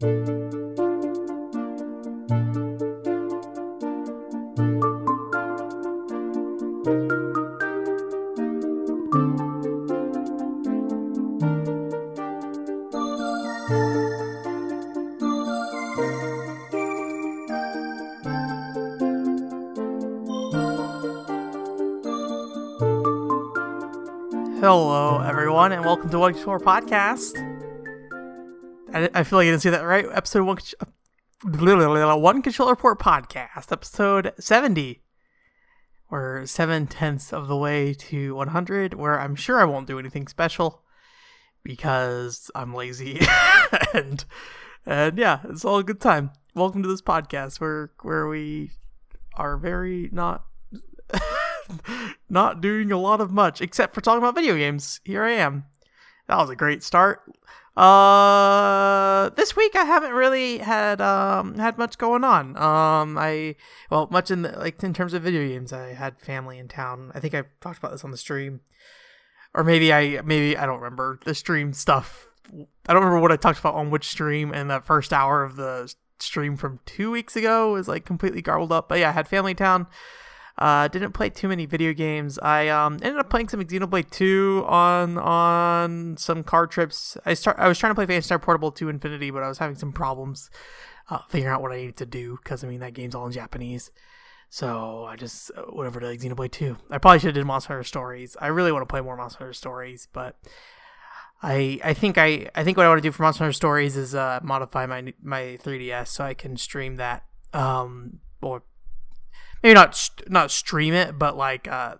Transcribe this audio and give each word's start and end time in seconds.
Hello, 0.00 0.08
everyone, 25.20 25.72
and 25.72 25.84
welcome 25.84 26.08
to 26.08 26.18
One 26.18 26.32
Controller 26.32 26.58
Podcast. 26.58 27.49
I, 28.92 29.08
I 29.14 29.22
feel 29.22 29.38
like 29.38 29.46
I 29.46 29.50
didn't 29.50 29.62
say 29.62 29.70
that 29.70 29.82
right. 29.82 30.06
Episode 30.12 30.44
one, 30.44 30.58
one 32.22 32.42
Controller 32.42 32.72
Report 32.72 32.98
Podcast, 32.98 33.70
episode 33.70 34.32
seventy. 34.40 35.02
We're 36.10 36.44
seven 36.46 36.88
tenths 36.88 37.32
of 37.32 37.46
the 37.46 37.56
way 37.56 37.94
to 37.94 38.34
one 38.34 38.48
hundred. 38.48 38.94
Where 38.94 39.20
I'm 39.20 39.36
sure 39.36 39.60
I 39.60 39.64
won't 39.64 39.86
do 39.86 39.98
anything 39.98 40.26
special 40.26 40.82
because 41.62 42.50
I'm 42.54 42.74
lazy, 42.74 43.20
and 43.94 44.24
and 44.84 45.16
yeah, 45.16 45.40
it's 45.48 45.64
all 45.64 45.78
a 45.78 45.84
good 45.84 46.00
time. 46.00 46.32
Welcome 46.56 46.82
to 46.82 46.88
this 46.88 47.02
podcast 47.02 47.60
where 47.60 47.92
where 48.02 48.26
we 48.26 48.72
are 49.36 49.56
very 49.56 50.08
not 50.10 50.46
not 52.28 52.60
doing 52.60 52.90
a 52.90 52.98
lot 52.98 53.20
of 53.20 53.30
much 53.30 53.60
except 53.60 53.94
for 53.94 54.00
talking 54.00 54.18
about 54.18 54.34
video 54.34 54.56
games. 54.56 55.00
Here 55.04 55.22
I 55.22 55.32
am. 55.32 55.66
That 56.26 56.38
was 56.38 56.50
a 56.50 56.56
great 56.56 56.82
start. 56.82 57.22
Uh, 57.76 59.30
this 59.36 59.54
week 59.54 59.76
I 59.76 59.84
haven't 59.84 60.12
really 60.12 60.58
had 60.58 61.00
um 61.00 61.54
had 61.56 61.78
much 61.78 61.98
going 61.98 62.24
on. 62.24 62.56
Um, 62.56 63.16
I 63.16 63.54
well 63.90 64.08
much 64.10 64.30
in 64.30 64.42
the, 64.42 64.50
like 64.58 64.82
in 64.82 64.92
terms 64.92 65.14
of 65.14 65.22
video 65.22 65.46
games. 65.46 65.72
I 65.72 65.94
had 65.94 66.20
family 66.20 66.58
in 66.58 66.68
town. 66.68 67.12
I 67.14 67.20
think 67.20 67.34
I 67.34 67.44
talked 67.60 67.78
about 67.78 67.92
this 67.92 68.04
on 68.04 68.10
the 68.10 68.16
stream, 68.16 68.60
or 69.54 69.62
maybe 69.62 69.92
I 69.92 70.20
maybe 70.22 70.56
I 70.56 70.66
don't 70.66 70.80
remember 70.80 71.20
the 71.24 71.34
stream 71.34 71.72
stuff. 71.72 72.26
I 72.52 72.92
don't 72.92 73.02
remember 73.02 73.20
what 73.20 73.32
I 73.32 73.36
talked 73.36 73.60
about 73.60 73.74
on 73.74 73.90
which 73.90 74.08
stream. 74.08 74.52
And 74.52 74.68
the 74.68 74.80
first 74.80 75.12
hour 75.12 75.44
of 75.44 75.56
the 75.56 75.94
stream 76.18 76.56
from 76.56 76.80
two 76.84 77.10
weeks 77.10 77.36
ago 77.36 77.72
was 77.72 77.86
like 77.86 78.04
completely 78.04 78.42
garbled 78.42 78.72
up. 78.72 78.88
But 78.88 78.98
yeah, 78.98 79.10
I 79.10 79.12
had 79.12 79.28
family 79.28 79.52
in 79.52 79.56
town. 79.56 79.86
Uh, 80.60 80.88
didn't 80.88 81.12
play 81.12 81.30
too 81.30 81.48
many 81.48 81.64
video 81.64 81.94
games. 81.94 82.38
I 82.38 82.68
um, 82.68 82.98
ended 83.00 83.16
up 83.16 83.30
playing 83.30 83.48
some 83.48 83.64
Xenoblade 83.64 84.10
2 84.10 84.66
on 84.68 85.16
on 85.16 86.18
some 86.18 86.42
car 86.42 86.66
trips. 86.66 87.16
I 87.24 87.32
start 87.32 87.58
I 87.58 87.66
was 87.66 87.78
trying 87.78 87.92
to 87.92 87.94
play 87.94 88.04
Phantasy 88.04 88.26
Star 88.26 88.38
Portable 88.38 88.70
2 88.70 88.90
Infinity, 88.90 89.30
but 89.30 89.42
I 89.42 89.48
was 89.48 89.56
having 89.56 89.76
some 89.76 89.90
problems 89.90 90.50
uh, 91.08 91.20
figuring 91.30 91.54
out 91.54 91.62
what 91.62 91.72
I 91.72 91.76
needed 91.76 91.96
to 91.96 92.06
do 92.06 92.38
because 92.42 92.62
I 92.62 92.68
mean 92.68 92.80
that 92.80 92.92
game's 92.92 93.14
all 93.14 93.24
in 93.24 93.32
Japanese. 93.32 93.90
So 94.50 95.04
I 95.04 95.16
just 95.16 95.50
uh, 95.56 95.62
went 95.72 95.88
over 95.88 95.98
to 96.00 96.08
like 96.08 96.20
Xenoblade 96.20 96.52
2. 96.52 96.76
I 96.90 96.98
probably 96.98 97.20
should 97.20 97.28
have 97.28 97.34
did 97.36 97.46
Monster 97.46 97.68
Hunter 97.68 97.84
Stories. 97.84 98.36
I 98.38 98.48
really 98.48 98.70
want 98.72 98.82
to 98.82 98.92
play 98.92 99.00
more 99.00 99.16
Monster 99.16 99.38
Hunter 99.38 99.54
Stories, 99.54 100.08
but 100.12 100.36
I 101.42 101.80
I 101.82 101.94
think 101.94 102.18
I 102.18 102.50
I 102.54 102.64
think 102.64 102.76
what 102.76 102.84
I 102.84 102.90
want 102.90 102.98
to 102.98 103.08
do 103.08 103.12
for 103.12 103.22
Monster 103.22 103.44
Hunter 103.44 103.54
Stories 103.54 103.96
is 103.96 104.14
uh, 104.14 104.40
modify 104.42 104.84
my 104.84 105.14
my 105.22 105.58
3DS 105.62 106.08
so 106.08 106.22
I 106.22 106.34
can 106.34 106.58
stream 106.58 106.96
that 106.96 107.24
um 107.54 108.18
or 108.42 108.62
maybe 109.62 109.74
not 109.74 110.10
not 110.28 110.50
stream 110.50 110.94
it, 110.94 111.18
but 111.18 111.36
like 111.36 111.68
uh, 111.68 111.96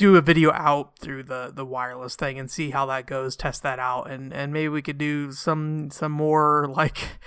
do 0.00 0.16
a 0.16 0.22
video 0.22 0.50
out 0.52 0.98
through 0.98 1.22
the 1.22 1.52
the 1.54 1.64
wireless 1.64 2.16
thing 2.16 2.38
and 2.38 2.50
see 2.50 2.70
how 2.70 2.86
that 2.86 3.06
goes. 3.06 3.36
Test 3.36 3.62
that 3.62 3.78
out, 3.78 4.10
and 4.10 4.32
and 4.32 4.50
maybe 4.52 4.68
we 4.68 4.80
could 4.80 4.96
do 4.98 5.30
some 5.30 5.90
some 5.90 6.12
more 6.12 6.66
like 6.70 7.18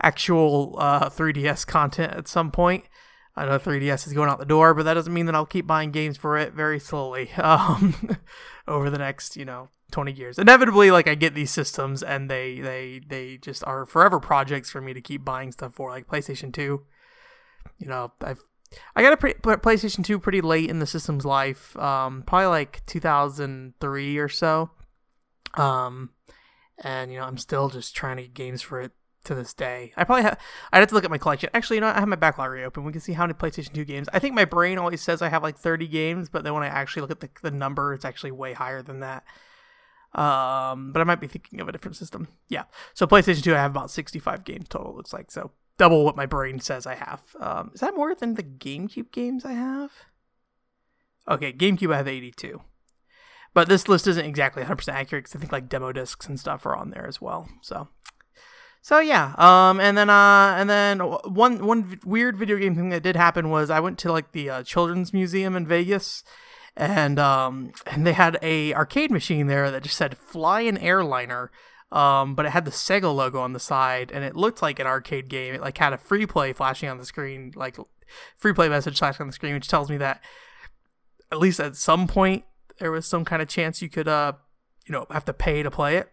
actual 0.00 0.76
uh, 0.78 1.10
3ds 1.10 1.66
content 1.66 2.12
at 2.14 2.28
some 2.28 2.52
point. 2.52 2.84
I 3.36 3.46
know 3.46 3.58
3ds 3.58 4.06
is 4.06 4.12
going 4.12 4.28
out 4.30 4.38
the 4.38 4.44
door, 4.44 4.74
but 4.74 4.84
that 4.84 4.94
doesn't 4.94 5.12
mean 5.12 5.26
that 5.26 5.34
I'll 5.34 5.44
keep 5.44 5.66
buying 5.66 5.90
games 5.90 6.16
for 6.16 6.38
it 6.38 6.52
very 6.52 6.78
slowly 6.78 7.32
um, 7.36 8.16
over 8.68 8.90
the 8.90 8.98
next 8.98 9.36
you 9.36 9.44
know 9.44 9.68
20 9.90 10.12
years. 10.12 10.38
Inevitably, 10.38 10.92
like 10.92 11.08
I 11.08 11.16
get 11.16 11.34
these 11.34 11.50
systems 11.50 12.00
and 12.00 12.30
they 12.30 12.60
they 12.60 13.00
they 13.06 13.38
just 13.38 13.64
are 13.66 13.84
forever 13.86 14.20
projects 14.20 14.70
for 14.70 14.80
me 14.80 14.94
to 14.94 15.00
keep 15.00 15.24
buying 15.24 15.50
stuff 15.50 15.74
for, 15.74 15.90
like 15.90 16.06
PlayStation 16.06 16.52
2 16.52 16.82
you 17.80 17.88
know, 17.88 18.12
I've 18.20 18.42
I 18.94 19.02
got 19.02 19.12
a 19.12 19.16
pre- 19.16 19.34
PlayStation 19.34 20.04
2 20.04 20.20
pretty 20.20 20.40
late 20.40 20.70
in 20.70 20.78
the 20.78 20.86
system's 20.86 21.24
life, 21.24 21.76
um, 21.76 22.22
probably 22.24 22.46
like 22.46 22.84
2003 22.86 24.18
or 24.18 24.28
so. 24.28 24.70
Um, 25.54 26.10
and 26.78 27.10
you 27.10 27.18
know, 27.18 27.24
I'm 27.24 27.38
still 27.38 27.68
just 27.68 27.96
trying 27.96 28.18
to 28.18 28.22
get 28.22 28.34
games 28.34 28.62
for 28.62 28.80
it 28.80 28.92
to 29.24 29.34
this 29.34 29.52
day. 29.52 29.92
I 29.96 30.04
probably 30.04 30.22
have. 30.22 30.38
I'd 30.72 30.78
have 30.78 30.88
to 30.90 30.94
look 30.94 31.04
at 31.04 31.10
my 31.10 31.18
collection. 31.18 31.50
Actually, 31.52 31.78
you 31.78 31.80
know, 31.80 31.88
I 31.88 31.98
have 31.98 32.08
my 32.08 32.16
backlog 32.16 32.50
reopen. 32.50 32.84
We 32.84 32.92
can 32.92 33.00
see 33.00 33.12
how 33.12 33.24
many 33.24 33.34
PlayStation 33.34 33.72
2 33.72 33.84
games. 33.84 34.08
I 34.12 34.18
think 34.18 34.34
my 34.34 34.44
brain 34.44 34.78
always 34.78 35.02
says 35.02 35.20
I 35.20 35.28
have 35.28 35.42
like 35.42 35.58
30 35.58 35.88
games, 35.88 36.28
but 36.28 36.44
then 36.44 36.54
when 36.54 36.62
I 36.62 36.68
actually 36.68 37.02
look 37.02 37.10
at 37.10 37.20
the 37.20 37.28
the 37.42 37.50
number, 37.50 37.92
it's 37.92 38.04
actually 38.04 38.32
way 38.32 38.52
higher 38.52 38.82
than 38.82 39.00
that. 39.00 39.24
Um, 40.12 40.92
but 40.92 41.00
I 41.00 41.04
might 41.04 41.20
be 41.20 41.28
thinking 41.28 41.60
of 41.60 41.68
a 41.68 41.72
different 41.72 41.96
system. 41.96 42.28
Yeah. 42.48 42.64
So 42.94 43.06
PlayStation 43.06 43.42
2, 43.42 43.54
I 43.54 43.58
have 43.58 43.70
about 43.70 43.90
65 43.90 44.44
games 44.44 44.66
total. 44.68 44.94
Looks 44.94 45.12
like 45.12 45.30
so 45.30 45.52
double 45.80 46.04
what 46.04 46.14
my 46.14 46.26
brain 46.26 46.60
says 46.60 46.86
I 46.86 46.94
have. 46.94 47.22
Um, 47.40 47.70
is 47.72 47.80
that 47.80 47.96
more 47.96 48.14
than 48.14 48.34
the 48.34 48.42
GameCube 48.42 49.10
games 49.12 49.46
I 49.46 49.52
have? 49.52 49.90
Okay, 51.26 51.54
GameCube 51.54 51.90
I 51.90 51.96
have 51.96 52.06
82. 52.06 52.60
But 53.54 53.70
this 53.70 53.88
list 53.88 54.06
isn't 54.06 54.26
exactly 54.26 54.62
100% 54.62 54.92
accurate 54.92 55.24
because 55.24 55.34
I 55.34 55.38
think 55.38 55.52
like 55.52 55.70
demo 55.70 55.90
discs 55.92 56.28
and 56.28 56.38
stuff 56.38 56.66
are 56.66 56.76
on 56.76 56.90
there 56.90 57.06
as 57.06 57.22
well. 57.22 57.48
So, 57.62 57.88
so 58.82 58.98
yeah. 58.98 59.34
Um, 59.38 59.80
and 59.80 59.96
then 59.96 60.10
uh, 60.10 60.54
and 60.58 60.68
then 60.68 60.98
one 60.98 61.64
one 61.64 61.98
weird 62.04 62.36
video 62.36 62.58
game 62.58 62.74
thing 62.74 62.90
that 62.90 63.02
did 63.02 63.16
happen 63.16 63.48
was 63.48 63.70
I 63.70 63.80
went 63.80 63.98
to 64.00 64.12
like 64.12 64.32
the 64.32 64.50
uh, 64.50 64.62
Children's 64.62 65.14
Museum 65.14 65.56
in 65.56 65.66
Vegas, 65.66 66.22
and 66.76 67.18
um, 67.18 67.72
and 67.86 68.06
they 68.06 68.12
had 68.12 68.38
a 68.42 68.74
arcade 68.74 69.10
machine 69.10 69.46
there 69.46 69.70
that 69.70 69.82
just 69.82 69.96
said 69.96 70.18
"Fly 70.18 70.60
an 70.60 70.76
Airliner." 70.76 71.50
Um, 71.92 72.34
but 72.34 72.46
it 72.46 72.50
had 72.50 72.64
the 72.64 72.70
Sega 72.70 73.12
logo 73.12 73.40
on 73.40 73.52
the 73.52 73.60
side, 73.60 74.12
and 74.12 74.24
it 74.24 74.36
looked 74.36 74.62
like 74.62 74.78
an 74.78 74.86
arcade 74.86 75.28
game. 75.28 75.54
It 75.54 75.60
like 75.60 75.78
had 75.78 75.92
a 75.92 75.98
free 75.98 76.26
play 76.26 76.52
flashing 76.52 76.88
on 76.88 76.98
the 76.98 77.04
screen, 77.04 77.52
like 77.56 77.76
free 78.36 78.52
play 78.52 78.68
message 78.68 78.98
flashing 78.98 79.24
on 79.24 79.26
the 79.26 79.32
screen, 79.32 79.54
which 79.54 79.68
tells 79.68 79.90
me 79.90 79.96
that 79.96 80.22
at 81.32 81.38
least 81.38 81.60
at 81.60 81.76
some 81.76 82.06
point 82.06 82.44
there 82.78 82.90
was 82.90 83.06
some 83.06 83.24
kind 83.24 83.42
of 83.42 83.48
chance 83.48 83.82
you 83.82 83.88
could, 83.88 84.08
uh, 84.08 84.32
you 84.86 84.92
know, 84.92 85.06
have 85.10 85.24
to 85.24 85.32
pay 85.32 85.62
to 85.62 85.70
play 85.70 85.96
it. 85.96 86.10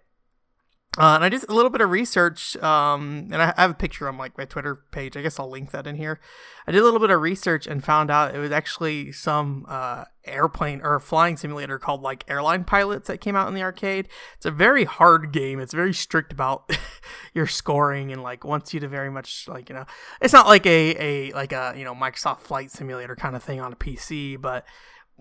Uh, 0.98 1.14
and 1.14 1.24
I 1.24 1.30
did 1.30 1.48
a 1.48 1.54
little 1.54 1.70
bit 1.70 1.82
of 1.82 1.92
research, 1.92 2.58
um, 2.58 3.30
and 3.32 3.40
I 3.40 3.54
have 3.56 3.70
a 3.70 3.76
picture 3.76 4.10
on 4.10 4.18
like 4.18 4.36
my 4.36 4.46
Twitter 4.46 4.82
page. 4.90 5.16
I 5.16 5.22
guess 5.22 5.40
I'll 5.40 5.50
link 5.50 5.70
that 5.70 5.86
in 5.86 5.96
here. 5.96 6.20
I 6.66 6.72
did 6.72 6.82
a 6.82 6.84
little 6.84 7.00
bit 7.00 7.12
of 7.12 7.22
research 7.22 7.68
and 7.68 7.84
found 7.84 8.10
out 8.10 8.34
it 8.34 8.40
was 8.40 8.52
actually 8.52 9.12
some 9.12 9.68
uh, 9.70 10.06
airplane 10.26 10.82
or 10.82 11.00
flying 11.00 11.38
simulator 11.38 11.78
called 11.78 12.02
like 12.02 12.26
Airline 12.28 12.64
Pilots 12.64 13.10
that 13.10 13.22
came 13.22 13.36
out 13.36 13.48
in 13.48 13.54
the 13.54 13.62
arcade. 13.62 14.08
It's 14.38 14.48
a 14.48 14.52
very 14.52 14.86
hard 14.86 15.32
game. 15.32 15.60
It's 15.60 15.74
very 15.74 15.94
strict 15.94 16.32
about 16.32 16.76
your 17.36 17.46
scoring 17.46 18.12
and 18.12 18.24
like 18.24 18.44
wants 18.44 18.74
you 18.74 18.80
to 18.80 18.88
very 18.88 19.12
much 19.12 19.48
like 19.48 19.70
you 19.70 19.76
know. 19.76 19.86
It's 20.20 20.34
not 20.34 20.48
like 20.48 20.66
a 20.66 20.96
a 21.00 21.32
like 21.34 21.52
a 21.52 21.76
you 21.78 21.84
know 21.84 21.94
Microsoft 21.94 22.40
Flight 22.40 22.72
Simulator 22.72 23.16
kind 23.16 23.36
of 23.36 23.44
thing 23.44 23.62
on 23.62 23.72
a 23.72 23.76
PC, 23.76 24.42
but 24.42 24.66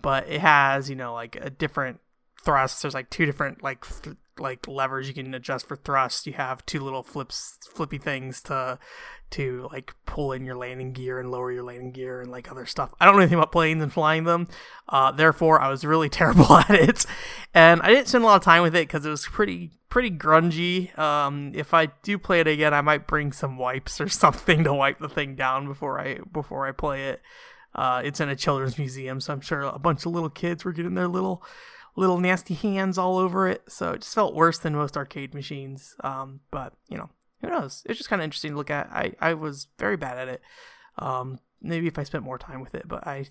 but 0.00 0.26
it 0.26 0.40
has 0.40 0.88
you 0.88 0.96
know 0.96 1.12
like 1.12 1.36
a 1.36 1.50
different 1.50 2.00
thrusts. 2.42 2.80
There's 2.80 2.94
like 2.94 3.10
two 3.10 3.26
different 3.26 3.62
like 3.62 3.84
th- 4.02 4.16
like 4.38 4.68
levers 4.68 5.08
you 5.08 5.14
can 5.14 5.32
adjust 5.34 5.66
for 5.66 5.76
thrust. 5.76 6.26
You 6.26 6.34
have 6.34 6.64
two 6.66 6.80
little 6.80 7.02
flips, 7.02 7.58
flippy 7.72 7.98
things 7.98 8.42
to 8.42 8.78
to 9.28 9.68
like 9.72 9.94
pull 10.06 10.32
in 10.32 10.44
your 10.44 10.54
landing 10.54 10.92
gear 10.92 11.18
and 11.18 11.30
lower 11.30 11.50
your 11.50 11.64
landing 11.64 11.90
gear 11.90 12.20
and 12.20 12.30
like 12.30 12.50
other 12.50 12.66
stuff. 12.66 12.94
I 13.00 13.04
don't 13.04 13.14
know 13.14 13.22
anything 13.22 13.38
about 13.38 13.52
planes 13.52 13.82
and 13.82 13.92
flying 13.92 14.24
them, 14.24 14.48
uh, 14.88 15.10
therefore 15.12 15.60
I 15.60 15.68
was 15.68 15.84
really 15.84 16.08
terrible 16.10 16.52
at 16.52 16.70
it, 16.70 17.06
and 17.54 17.82
I 17.82 17.88
didn't 17.88 18.08
spend 18.08 18.24
a 18.24 18.26
lot 18.26 18.36
of 18.36 18.42
time 18.42 18.62
with 18.62 18.76
it 18.76 18.86
because 18.86 19.04
it 19.04 19.10
was 19.10 19.26
pretty 19.26 19.72
pretty 19.88 20.10
grungy. 20.10 20.96
Um, 20.98 21.52
if 21.54 21.74
I 21.74 21.86
do 22.02 22.18
play 22.18 22.40
it 22.40 22.46
again, 22.46 22.74
I 22.74 22.80
might 22.80 23.06
bring 23.06 23.32
some 23.32 23.58
wipes 23.58 24.00
or 24.00 24.08
something 24.10 24.64
to 24.64 24.72
wipe 24.72 24.98
the 24.98 25.08
thing 25.08 25.34
down 25.34 25.66
before 25.66 26.00
I 26.00 26.18
before 26.32 26.66
I 26.66 26.72
play 26.72 27.08
it. 27.08 27.22
Uh, 27.74 28.00
it's 28.04 28.20
in 28.20 28.28
a 28.30 28.36
children's 28.36 28.78
museum, 28.78 29.20
so 29.20 29.34
I'm 29.34 29.42
sure 29.42 29.60
a 29.60 29.78
bunch 29.78 30.06
of 30.06 30.12
little 30.12 30.30
kids 30.30 30.64
were 30.64 30.72
getting 30.72 30.94
their 30.94 31.08
little 31.08 31.44
little 31.96 32.18
nasty 32.18 32.54
hands 32.54 32.98
all 32.98 33.16
over 33.18 33.48
it. 33.48 33.62
So 33.68 33.92
it 33.92 34.02
just 34.02 34.14
felt 34.14 34.34
worse 34.34 34.58
than 34.58 34.74
most 34.74 34.96
arcade 34.96 35.34
machines. 35.34 35.94
Um, 36.04 36.40
but 36.50 36.74
you 36.88 36.96
know, 36.96 37.10
who 37.40 37.48
knows? 37.48 37.82
It's 37.86 37.98
just 37.98 38.10
kind 38.10 38.20
of 38.20 38.24
interesting 38.24 38.52
to 38.52 38.56
look 38.56 38.70
at. 38.70 38.88
I, 38.92 39.14
I 39.20 39.34
was 39.34 39.68
very 39.78 39.96
bad 39.96 40.18
at 40.18 40.28
it. 40.28 40.42
Um, 40.98 41.40
maybe 41.62 41.86
if 41.86 41.98
I 41.98 42.04
spent 42.04 42.24
more 42.24 42.38
time 42.38 42.60
with 42.60 42.74
it, 42.74 42.86
but 42.86 43.06
I, 43.06 43.26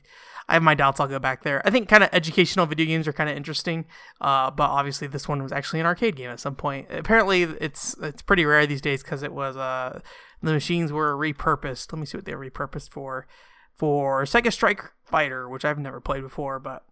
I 0.47 0.53
have 0.53 0.63
my 0.63 0.75
doubts. 0.75 0.99
I'll 0.99 1.07
go 1.07 1.19
back 1.19 1.43
there. 1.43 1.61
I 1.65 1.69
think 1.69 1.87
kind 1.87 2.03
of 2.03 2.09
educational 2.11 2.65
video 2.65 2.85
games 2.85 3.07
are 3.07 3.13
kind 3.13 3.29
of 3.29 3.37
interesting. 3.37 3.85
Uh, 4.19 4.51
but 4.51 4.69
obviously 4.69 5.07
this 5.07 5.27
one 5.27 5.41
was 5.41 5.51
actually 5.51 5.79
an 5.79 5.85
arcade 5.85 6.15
game 6.15 6.29
at 6.29 6.39
some 6.39 6.55
point. 6.55 6.87
Apparently 6.89 7.43
it's 7.43 7.95
it's 8.01 8.21
pretty 8.21 8.45
rare 8.45 8.65
these 8.65 8.81
days 8.81 9.03
because 9.03 9.23
it 9.23 9.33
was 9.33 9.55
uh 9.55 9.99
the 10.41 10.53
machines 10.53 10.91
were 10.91 11.15
repurposed. 11.15 11.91
Let 11.91 11.99
me 11.99 12.05
see 12.05 12.17
what 12.17 12.25
they 12.25 12.35
were 12.35 12.49
repurposed 12.49 12.89
for. 12.89 13.27
For 13.75 14.23
Sega 14.23 14.53
Strike 14.53 14.81
Fighter, 15.03 15.49
which 15.49 15.65
I've 15.65 15.77
never 15.77 15.99
played 15.99 16.21
before, 16.21 16.59
but 16.59 16.85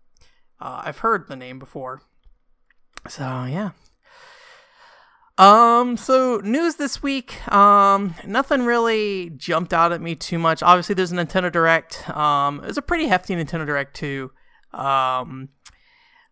uh, 0.60 0.82
I've 0.86 1.00
heard 1.00 1.28
the 1.28 1.36
name 1.36 1.60
before. 1.60 2.02
So 3.08 3.24
yeah. 3.46 3.72
Um, 5.38 5.98
so 5.98 6.42
news 6.44 6.76
this 6.76 7.02
week, 7.02 7.52
um, 7.52 8.14
nothing 8.26 8.66
really 8.66 9.32
jumped 9.32 9.74
out 9.74 9.92
at 9.92 10.00
me 10.00 10.14
too 10.16 10.38
much. 10.38 10.62
Obviously, 10.62 10.94
there's 10.94 11.12
a 11.12 11.16
Nintendo 11.16 11.52
Direct. 11.52 12.08
Um, 12.10 12.60
it 12.60 12.68
was 12.68 12.78
a 12.78 12.84
pretty 12.84 13.08
hefty 13.08 13.36
Nintendo 13.36 13.66
Direct 13.66 13.96
too. 13.96 14.32
Um, 14.74 15.50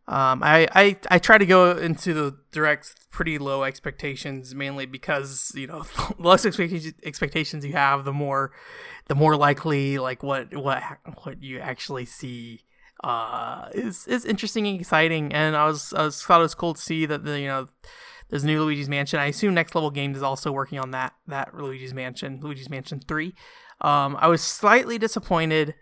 um, 0.08 0.44
I, 0.44 0.68
I 0.74 0.98
I 1.10 1.20
try 1.20 1.38
to 1.38 1.46
go 1.46 1.72
into 1.72 2.14
the 2.14 2.38
direct 2.52 3.10
pretty 3.12 3.38
low 3.38 3.64
expectations, 3.64 4.54
mainly 4.54 4.86
because 4.86 5.52
you 5.56 5.68
know 5.68 5.84
the 5.96 6.16
less 6.20 6.46
expectations 6.46 7.66
you 7.66 7.74
have, 7.74 8.04
the 8.04 8.14
more 8.14 8.52
the 9.08 9.16
more 9.16 9.36
likely 9.36 9.98
like 10.00 10.22
what 10.22 10.56
what 10.56 10.84
what 11.24 11.42
you 11.42 11.60
actually 11.60 12.06
see 12.06 12.62
uh, 13.04 13.70
is 13.74 14.08
is 14.08 14.26
interesting 14.26 14.68
and 14.68 14.80
exciting. 14.80 15.34
And 15.34 15.56
I 15.56 15.66
was 15.66 15.94
I 15.94 16.04
was 16.04 16.22
thought 16.22 16.40
it 16.40 16.44
was 16.44 16.56
cool 16.56 16.74
to 16.74 16.82
see 16.82 17.06
that 17.06 17.24
the 17.24 17.40
you 17.40 17.48
know 17.48 17.68
there's 18.30 18.44
new 18.44 18.64
Luigi's 18.64 18.90
Mansion. 18.90 19.20
I 19.20 19.28
assume 19.28 19.54
Next 19.54 19.76
Level 19.76 19.92
Games 19.92 20.18
is 20.18 20.24
also 20.24 20.52
working 20.52 20.80
on 20.80 20.92
that 20.92 21.14
that 21.28 21.56
Luigi's 21.56 21.94
Mansion, 21.94 22.40
Luigi's 22.42 22.70
Mansion 22.70 23.00
Three. 23.00 23.34
Um, 23.82 24.16
I 24.20 24.28
was 24.28 24.42
slightly 24.42 24.98
disappointed 24.98 25.74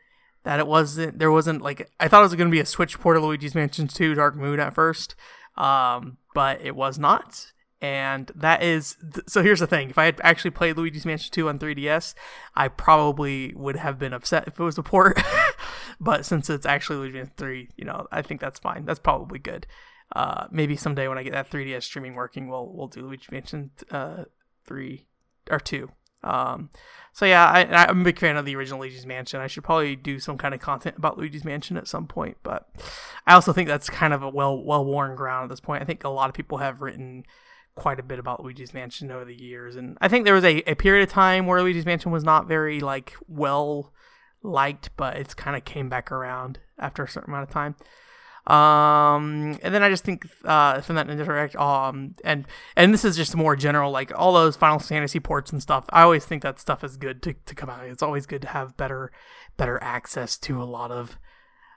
that 0.44 0.60
it 0.60 0.68
wasn't 0.68 1.20
there 1.20 1.32
wasn't 1.32 1.62
like 1.62 1.90
I 2.00 2.08
thought 2.08 2.22
it 2.22 2.24
was 2.24 2.36
going 2.36 2.50
to 2.50 2.52
be 2.52 2.62
a 2.62 2.66
Switch 2.66 3.00
port 3.00 3.18
of 3.18 3.24
Luigi's 3.24 3.56
Mansion 3.56 3.88
2 3.88 4.16
Dark 4.16 4.36
Moon 4.36 4.60
at 4.60 4.74
first, 4.74 5.16
um, 5.58 6.18
but 6.34 6.62
it 6.62 6.76
was 6.76 6.98
not. 6.98 7.52
And 7.82 8.30
that 8.36 8.62
is 8.62 8.98
th- 9.14 9.26
so. 9.28 9.42
Here's 9.42 9.62
the 9.62 9.68
thing: 9.68 9.90
if 9.90 9.98
I 9.98 10.06
had 10.06 10.20
actually 10.22 10.52
played 10.52 10.76
Luigi's 10.76 11.06
Mansion 11.06 11.32
2 11.32 11.48
on 11.48 11.60
3DS, 11.60 12.14
I 12.54 12.68
probably 12.68 13.54
would 13.56 13.78
have 13.78 13.98
been 13.98 14.12
upset 14.12 14.48
if 14.48 14.60
it 14.60 14.64
was 14.64 14.78
a 14.78 14.84
port. 14.84 15.22
but 16.00 16.26
since 16.26 16.50
it's 16.50 16.66
actually 16.66 16.98
Luigi's 16.98 17.16
Mansion 17.16 17.34
3, 17.38 17.70
you 17.78 17.86
know, 17.86 18.08
I 18.12 18.22
think 18.22 18.42
that's 18.42 18.60
fine. 18.60 18.86
That's 18.86 19.00
probably 19.00 19.40
good. 19.40 19.68
Uh, 20.16 20.48
maybe 20.52 20.76
someday 20.76 21.08
when 21.08 21.18
I 21.18 21.24
get 21.24 21.34
that 21.34 21.52
3DS 21.52 21.84
streaming 21.84 22.16
working, 22.16 22.48
we'll 22.50 22.72
we'll 22.74 22.88
do 22.88 23.02
Luigi's 23.02 23.32
Mansion 23.32 23.72
uh, 23.92 24.26
3 24.66 25.06
or 25.52 25.60
2. 25.60 25.90
Um, 26.24 26.70
so 27.14 27.26
yeah, 27.26 27.46
I, 27.46 27.90
am 27.90 28.02
a 28.02 28.04
big 28.04 28.20
fan 28.20 28.38
of 28.38 28.46
the 28.46 28.56
original 28.56 28.80
Luigi's 28.80 29.06
Mansion. 29.06 29.40
I 29.40 29.48
should 29.48 29.64
probably 29.64 29.96
do 29.96 30.20
some 30.20 30.38
kind 30.38 30.54
of 30.54 30.60
content 30.60 30.98
about 30.98 31.18
Luigi's 31.18 31.46
Mansion 31.46 31.78
at 31.78 31.88
some 31.88 32.08
point, 32.08 32.38
but 32.44 32.70
I 33.26 33.34
also 33.34 33.54
think 33.54 33.68
that's 33.68 33.90
kind 33.90 34.14
of 34.14 34.22
a 34.22 34.30
well 34.30 34.62
well 34.64 34.84
worn 34.84 35.16
ground 35.16 35.46
at 35.46 35.50
this 35.50 35.60
point. 35.60 35.82
I 35.82 35.86
think 35.86 36.04
a 36.04 36.10
lot 36.10 36.30
of 36.30 36.36
people 36.36 36.58
have 36.58 36.82
written 36.82 37.24
quite 37.76 38.00
a 38.00 38.04
bit 38.04 38.20
about 38.20 38.44
Luigi's 38.44 38.74
Mansion 38.74 39.12
over 39.12 39.26
the 39.26 39.36
years, 39.36 39.76
and 39.76 39.98
I 40.02 40.08
think 40.08 40.26
there 40.26 40.34
was 40.34 40.44
a, 40.44 40.62
a 40.70 40.76
period 40.76 41.04
of 41.08 41.14
time 41.14 41.46
where 41.46 41.62
Luigi's 41.62 41.86
Mansion 41.86 42.12
was 42.12 42.24
not 42.24 42.48
very 42.48 42.80
like 42.80 43.16
well 43.28 43.94
liked, 44.44 44.90
but 44.98 45.18
it's 45.18 45.34
kind 45.34 45.56
of 45.56 45.66
came 45.66 45.90
back 45.90 46.12
around 46.12 46.60
after 46.78 47.04
a 47.04 47.08
certain 47.08 47.32
amount 47.32 47.50
of 47.50 47.54
time. 47.54 47.76
Um, 48.48 49.60
and 49.62 49.76
then 49.76 49.84
I 49.84 49.90
just 49.90 50.04
think 50.04 50.28
uh, 50.44 50.82
from 50.82 50.96
that 50.96 51.08
Direct, 51.08 51.56
um, 51.56 52.16
and 52.24 52.48
and 52.76 52.94
this 52.94 53.06
is 53.06 53.16
just 53.16 53.36
more 53.36 53.56
general, 53.56 53.92
like 53.92 54.12
all 54.16 54.34
those 54.34 54.56
Final 54.56 54.80
Fantasy 54.80 55.20
ports 55.20 55.52
and 55.52 55.62
stuff. 55.62 55.86
I 55.92 56.02
always 56.02 56.26
think 56.26 56.42
that 56.42 56.60
stuff 56.60 56.84
is 56.84 56.98
good 56.98 57.22
to, 57.24 57.34
to 57.34 57.54
come 57.54 57.70
out. 57.70 57.86
It's 57.86 58.02
always 58.02 58.26
good 58.26 58.42
to 58.44 58.48
have 58.48 58.76
better 58.76 59.12
better 59.58 59.78
access 59.84 60.38
to 60.40 60.62
a 60.62 60.66
lot 60.66 60.90
of 60.90 61.20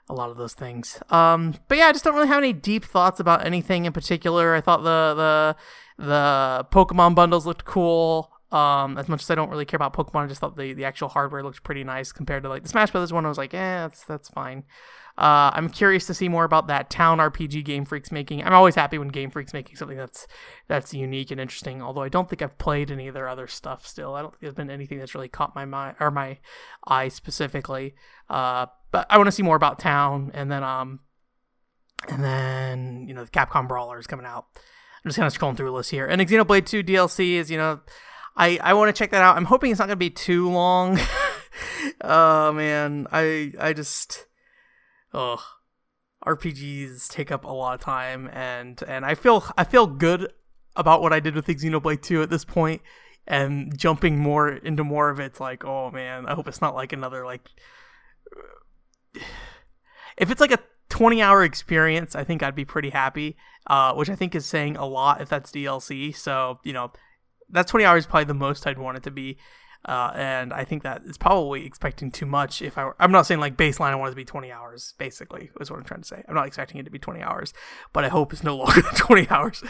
a 0.09 0.13
lot 0.13 0.31
of 0.31 0.37
those 0.37 0.53
things. 0.53 0.99
Um, 1.09 1.55
but 1.67 1.77
yeah, 1.77 1.87
I 1.87 1.91
just 1.91 2.03
don't 2.03 2.15
really 2.15 2.27
have 2.27 2.39
any 2.39 2.53
deep 2.53 2.85
thoughts 2.85 3.19
about 3.19 3.45
anything 3.45 3.85
in 3.85 3.93
particular. 3.93 4.55
I 4.55 4.61
thought 4.61 4.83
the 4.83 5.55
the 5.97 6.03
the 6.03 6.67
Pokemon 6.71 7.13
bundles 7.13 7.45
looked 7.45 7.65
cool. 7.65 8.32
Um, 8.53 8.99
as 8.99 9.09
much 9.09 9.23
as 9.23 9.31
I 9.31 9.35
don't 9.35 9.49
really 9.49 9.65
care 9.65 9.77
about 9.77 9.93
Pokemon, 9.93 10.25
I 10.25 10.27
just 10.27 10.39
thought 10.39 10.55
the, 10.55 10.73
the 10.73 10.85
actual 10.85 11.09
hardware 11.09 11.41
looked 11.41 11.63
pretty 11.63 11.83
nice 11.83 12.11
compared 12.11 12.43
to 12.43 12.49
like 12.49 12.61
the 12.61 12.69
Smash 12.69 12.91
Brothers 12.91 13.11
one. 13.11 13.25
I 13.25 13.29
was 13.29 13.37
like, 13.37 13.53
eh, 13.53 13.57
that's 13.57 14.03
that's 14.03 14.29
fine. 14.29 14.63
Uh, 15.17 15.49
I'm 15.53 15.69
curious 15.69 16.05
to 16.07 16.13
see 16.13 16.29
more 16.29 16.43
about 16.43 16.67
that 16.67 16.91
town 16.91 17.17
RPG 17.17 17.65
Game 17.65 17.83
Freak's 17.83 18.11
making. 18.11 18.43
I'm 18.43 18.53
always 18.53 18.75
happy 18.75 18.99
when 18.99 19.07
Game 19.07 19.31
Freak's 19.31 19.53
making 19.53 19.75
something 19.75 19.97
that's 19.97 20.27
that's 20.67 20.93
unique 20.93 21.31
and 21.31 21.41
interesting. 21.41 21.81
Although 21.81 22.03
I 22.03 22.09
don't 22.09 22.29
think 22.29 22.43
I've 22.43 22.57
played 22.59 22.91
any 22.91 23.07
of 23.07 23.15
their 23.15 23.27
other 23.27 23.47
stuff 23.47 23.87
still. 23.87 24.13
I 24.13 24.21
don't 24.21 24.31
think 24.31 24.41
there's 24.41 24.53
been 24.53 24.69
anything 24.69 24.99
that's 24.99 25.15
really 25.15 25.29
caught 25.29 25.55
my 25.55 25.65
mind 25.65 25.97
or 25.99 26.11
my 26.11 26.37
eye 26.87 27.07
specifically. 27.07 27.95
Uh, 28.29 28.67
but 28.91 29.07
I 29.09 29.17
want 29.17 29.27
to 29.27 29.31
see 29.31 29.43
more 29.43 29.55
about 29.55 29.79
town, 29.79 30.29
and 30.35 30.51
then 30.51 30.63
um, 30.63 30.99
and 32.07 32.23
then 32.23 33.05
you 33.07 33.15
know 33.15 33.23
the 33.23 33.31
Capcom 33.31 33.67
Brawler 33.67 33.97
is 33.97 34.05
coming 34.07 34.27
out. 34.27 34.45
I'm 34.55 35.09
just 35.09 35.17
kind 35.17 35.27
of 35.27 35.35
scrolling 35.35 35.57
through 35.57 35.71
a 35.71 35.75
list 35.75 35.89
here, 35.89 36.05
and 36.05 36.21
Xenoblade 36.21 36.67
2 36.67 36.83
DLC 36.83 37.33
is 37.33 37.49
you 37.49 37.57
know. 37.57 37.81
I, 38.35 38.59
I 38.61 38.73
want 38.73 38.93
to 38.93 38.97
check 38.97 39.11
that 39.11 39.21
out. 39.21 39.37
I'm 39.37 39.45
hoping 39.45 39.71
it's 39.71 39.79
not 39.79 39.87
going 39.87 39.97
to 39.97 39.97
be 39.97 40.09
too 40.09 40.49
long. 40.49 40.99
oh 42.01 42.51
man, 42.51 43.07
I 43.11 43.53
I 43.59 43.73
just 43.73 44.25
oh 45.13 45.43
RPGs 46.25 47.09
take 47.09 47.31
up 47.31 47.45
a 47.45 47.51
lot 47.51 47.75
of 47.75 47.81
time, 47.81 48.29
and 48.33 48.81
and 48.87 49.05
I 49.05 49.15
feel 49.15 49.43
I 49.57 49.63
feel 49.63 49.87
good 49.87 50.31
about 50.75 51.01
what 51.01 51.13
I 51.13 51.19
did 51.19 51.35
with 51.35 51.47
Xenoblade 51.47 52.01
2 52.01 52.23
at 52.23 52.29
this 52.29 52.45
point, 52.45 52.81
and 53.27 53.77
jumping 53.77 54.17
more 54.17 54.49
into 54.49 54.83
more 54.83 55.09
of 55.09 55.19
it's 55.19 55.39
like, 55.39 55.63
oh 55.63 55.91
man, 55.91 56.25
I 56.25 56.33
hope 56.33 56.47
it's 56.47 56.61
not 56.61 56.75
like 56.75 56.93
another 56.93 57.25
like. 57.25 57.47
If 60.15 60.29
it's 60.29 60.39
like 60.39 60.51
a 60.51 60.59
20 60.89 61.23
hour 61.23 61.43
experience, 61.43 62.15
I 62.15 62.23
think 62.23 62.43
I'd 62.43 62.53
be 62.53 62.65
pretty 62.65 62.91
happy, 62.91 63.35
uh, 63.65 63.95
which 63.95 64.11
I 64.11 64.15
think 64.15 64.35
is 64.35 64.45
saying 64.45 64.77
a 64.77 64.85
lot 64.85 65.21
if 65.21 65.29
that's 65.29 65.51
DLC. 65.51 66.15
So, 66.15 66.59
you 66.63 66.71
know, 66.71 66.91
that 67.53 67.67
20 67.67 67.85
hours 67.85 68.03
is 68.03 68.07
probably 68.07 68.25
the 68.25 68.33
most 68.33 68.67
I'd 68.67 68.77
want 68.77 68.97
it 68.97 69.03
to 69.03 69.11
be. 69.11 69.37
Uh, 69.85 70.11
and 70.15 70.53
I 70.53 70.63
think 70.63 70.83
that 70.83 71.01
is 71.05 71.17
probably 71.17 71.65
expecting 71.65 72.09
too 72.09 72.25
much. 72.25 72.61
If 72.61 72.77
I 72.77 72.85
were, 72.85 72.95
I'm 72.99 73.11
not 73.11 73.25
saying 73.25 73.41
like 73.41 73.57
baseline, 73.57 73.91
I 73.91 73.95
want 73.95 74.09
it 74.09 74.11
to 74.11 74.15
be 74.15 74.23
20 74.23 74.49
hours. 74.49 74.93
Basically, 74.97 75.49
is 75.59 75.69
what 75.69 75.77
I'm 75.77 75.83
trying 75.83 76.01
to 76.01 76.07
say. 76.07 76.23
I'm 76.27 76.35
not 76.35 76.47
expecting 76.47 76.79
it 76.79 76.83
to 76.83 76.89
be 76.89 76.99
20 76.99 77.21
hours, 77.21 77.53
but 77.91 78.05
I 78.05 78.07
hope 78.07 78.31
it's 78.31 78.43
no 78.43 78.55
longer 78.57 78.81
than 78.81 78.95
20 78.95 79.29
hours. 79.29 79.61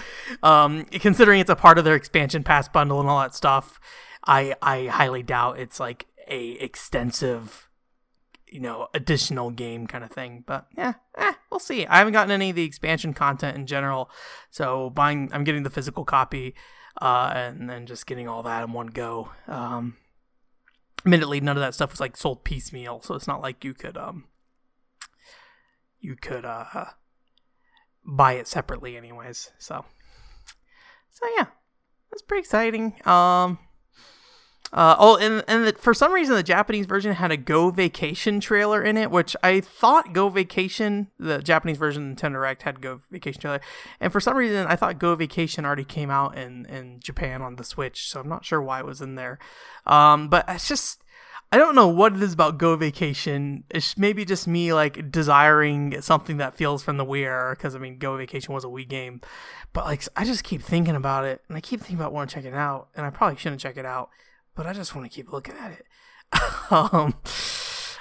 Um, 0.44 0.85
considering 0.85 1.39
it's 1.39 1.50
a 1.50 1.56
part 1.56 1.80
of 1.80 1.85
their 1.85 1.95
expansion 1.95 2.44
pass 2.44 2.68
bundle 2.68 3.00
and 3.00 3.09
all 3.09 3.19
that 3.21 3.33
stuff, 3.33 3.80
I 4.25 4.56
I 4.62 4.85
highly 4.85 5.24
doubt 5.24 5.59
it's 5.59 5.80
like 5.80 6.06
a 6.27 6.51
extensive, 6.51 7.68
you 8.47 8.59
know, 8.59 8.89
additional 8.94 9.50
game 9.50 9.88
kind 9.88 10.03
of 10.03 10.12
thing. 10.12 10.44
But 10.45 10.68
yeah, 10.77 10.94
eh, 11.18 11.33
we'll 11.50 11.59
see. 11.59 11.88
I 11.88 11.97
haven't 11.97 12.13
gotten 12.13 12.31
any 12.31 12.51
of 12.51 12.56
the 12.56 12.65
expansion 12.65 13.15
content 13.15 13.57
in 13.57 13.65
general, 13.65 14.12
so 14.51 14.91
buying, 14.91 15.31
I'm 15.33 15.44
getting 15.44 15.63
the 15.63 15.71
physical 15.71 16.06
copy. 16.06 16.53
Uh, 17.01 17.31
and 17.36 17.69
then 17.69 17.86
just 17.86 18.06
getting 18.06 18.28
all 18.28 18.44
that 18.44 18.63
in 18.63 18.72
one 18.72 18.88
go. 18.88 19.31
Um, 19.48 19.98
admittedly 21.06 21.42
none 21.42 21.57
of 21.57 21.62
that 21.62 21.74
stuff 21.74 21.92
was 21.92 22.00
like 22.00 22.16
sold 22.16 22.44
piecemeal 22.44 23.01
so 23.01 23.16
it's 23.16 23.28
not 23.28 23.42
like 23.42 23.63
you 23.63 23.74
could 23.74 23.98
um 23.98 24.25
you 26.00 26.16
could 26.16 26.45
uh 26.45 26.86
buy 28.06 28.34
it 28.34 28.48
separately 28.48 28.95
anyways 28.98 29.51
so 29.57 29.86
so 31.10 31.25
yeah 31.38 31.48
that's 32.10 32.22
pretty 32.22 32.40
exciting 32.40 32.94
um 33.06 33.60
uh, 34.73 34.95
oh, 34.97 35.18
and 35.18 35.44
and 35.47 35.68
the, 35.68 35.73
for 35.73 35.94
some 35.94 36.11
reason 36.11 36.35
the 36.35 36.42
Japanese 36.42 36.87
version 36.87 37.13
had 37.13 37.31
a 37.31 37.37
Go 37.37 37.69
Vacation 37.69 38.39
trailer 38.39 38.81
in 38.81 38.97
it, 38.97 39.11
which 39.11 39.35
I 39.44 39.61
thought 39.61 40.13
Go 40.13 40.30
Vacation, 40.30 41.11
the 41.19 41.44
Japanese 41.44 41.77
version 41.77 42.11
of 42.11 42.18
Nintendo 42.18 42.33
Direct 42.33 42.63
had 42.63 42.81
Go 42.81 43.01
Vacation 43.11 43.39
trailer, 43.39 43.61
and 43.99 44.11
for 44.11 44.19
some 44.19 44.35
reason 44.35 44.65
I 44.65 44.75
thought 44.75 44.97
Go 44.97 45.13
Vacation 45.13 45.63
already 45.63 45.83
came 45.85 46.09
out 46.09 46.35
in 46.35 46.65
in 46.65 46.99
Japan 46.99 47.44
on 47.44 47.57
the 47.57 47.63
Switch, 47.63 48.09
so 48.09 48.19
I'm 48.19 48.27
not 48.27 48.45
sure 48.45 48.63
why 48.63 48.80
it 48.80 48.85
was 48.85 48.99
in 48.99 49.13
there. 49.13 49.37
Um, 49.85 50.27
but 50.27 50.44
it's 50.47 50.68
just 50.68 51.03
I 51.51 51.57
don't 51.57 51.75
know 51.75 51.87
what 51.87 52.13
it 52.13 52.23
is 52.23 52.33
about 52.33 52.57
Go 52.57 52.75
Vacation. 52.75 53.65
It's 53.69 53.95
maybe 53.95 54.25
just 54.25 54.47
me 54.47 54.73
like 54.73 55.11
desiring 55.11 56.01
something 56.01 56.37
that 56.37 56.56
feels 56.56 56.81
from 56.81 56.97
the 56.97 57.06
Wii 57.06 57.25
era, 57.25 57.56
because 57.56 57.75
I 57.75 57.77
mean 57.77 57.99
Go 57.99 58.18
Vacation 58.18 58.56
was 58.56 58.63
a 58.63 58.69
Wii 58.69 58.89
game, 58.89 59.21
but 59.71 59.85
like 59.85 60.03
I 60.15 60.25
just 60.25 60.44
keep 60.44 60.63
thinking 60.63 60.95
about 60.95 61.25
it, 61.25 61.44
and 61.47 61.56
I 61.56 61.61
keep 61.61 61.81
thinking 61.81 61.97
about 61.97 62.11
wanting 62.11 62.30
to 62.30 62.33
check 62.33 62.45
it 62.51 62.57
out, 62.57 62.87
and 62.95 63.06
I 63.06 63.11
probably 63.11 63.37
shouldn't 63.37 63.61
check 63.61 63.77
it 63.77 63.85
out 63.85 64.09
but 64.56 64.66
I 64.66 64.74
just 64.74 64.95
want 64.95 65.10
to 65.10 65.16
keep 65.16 65.31
looking 65.31 65.56
at 65.56 65.72
it. 65.72 65.86
um, 66.72 67.14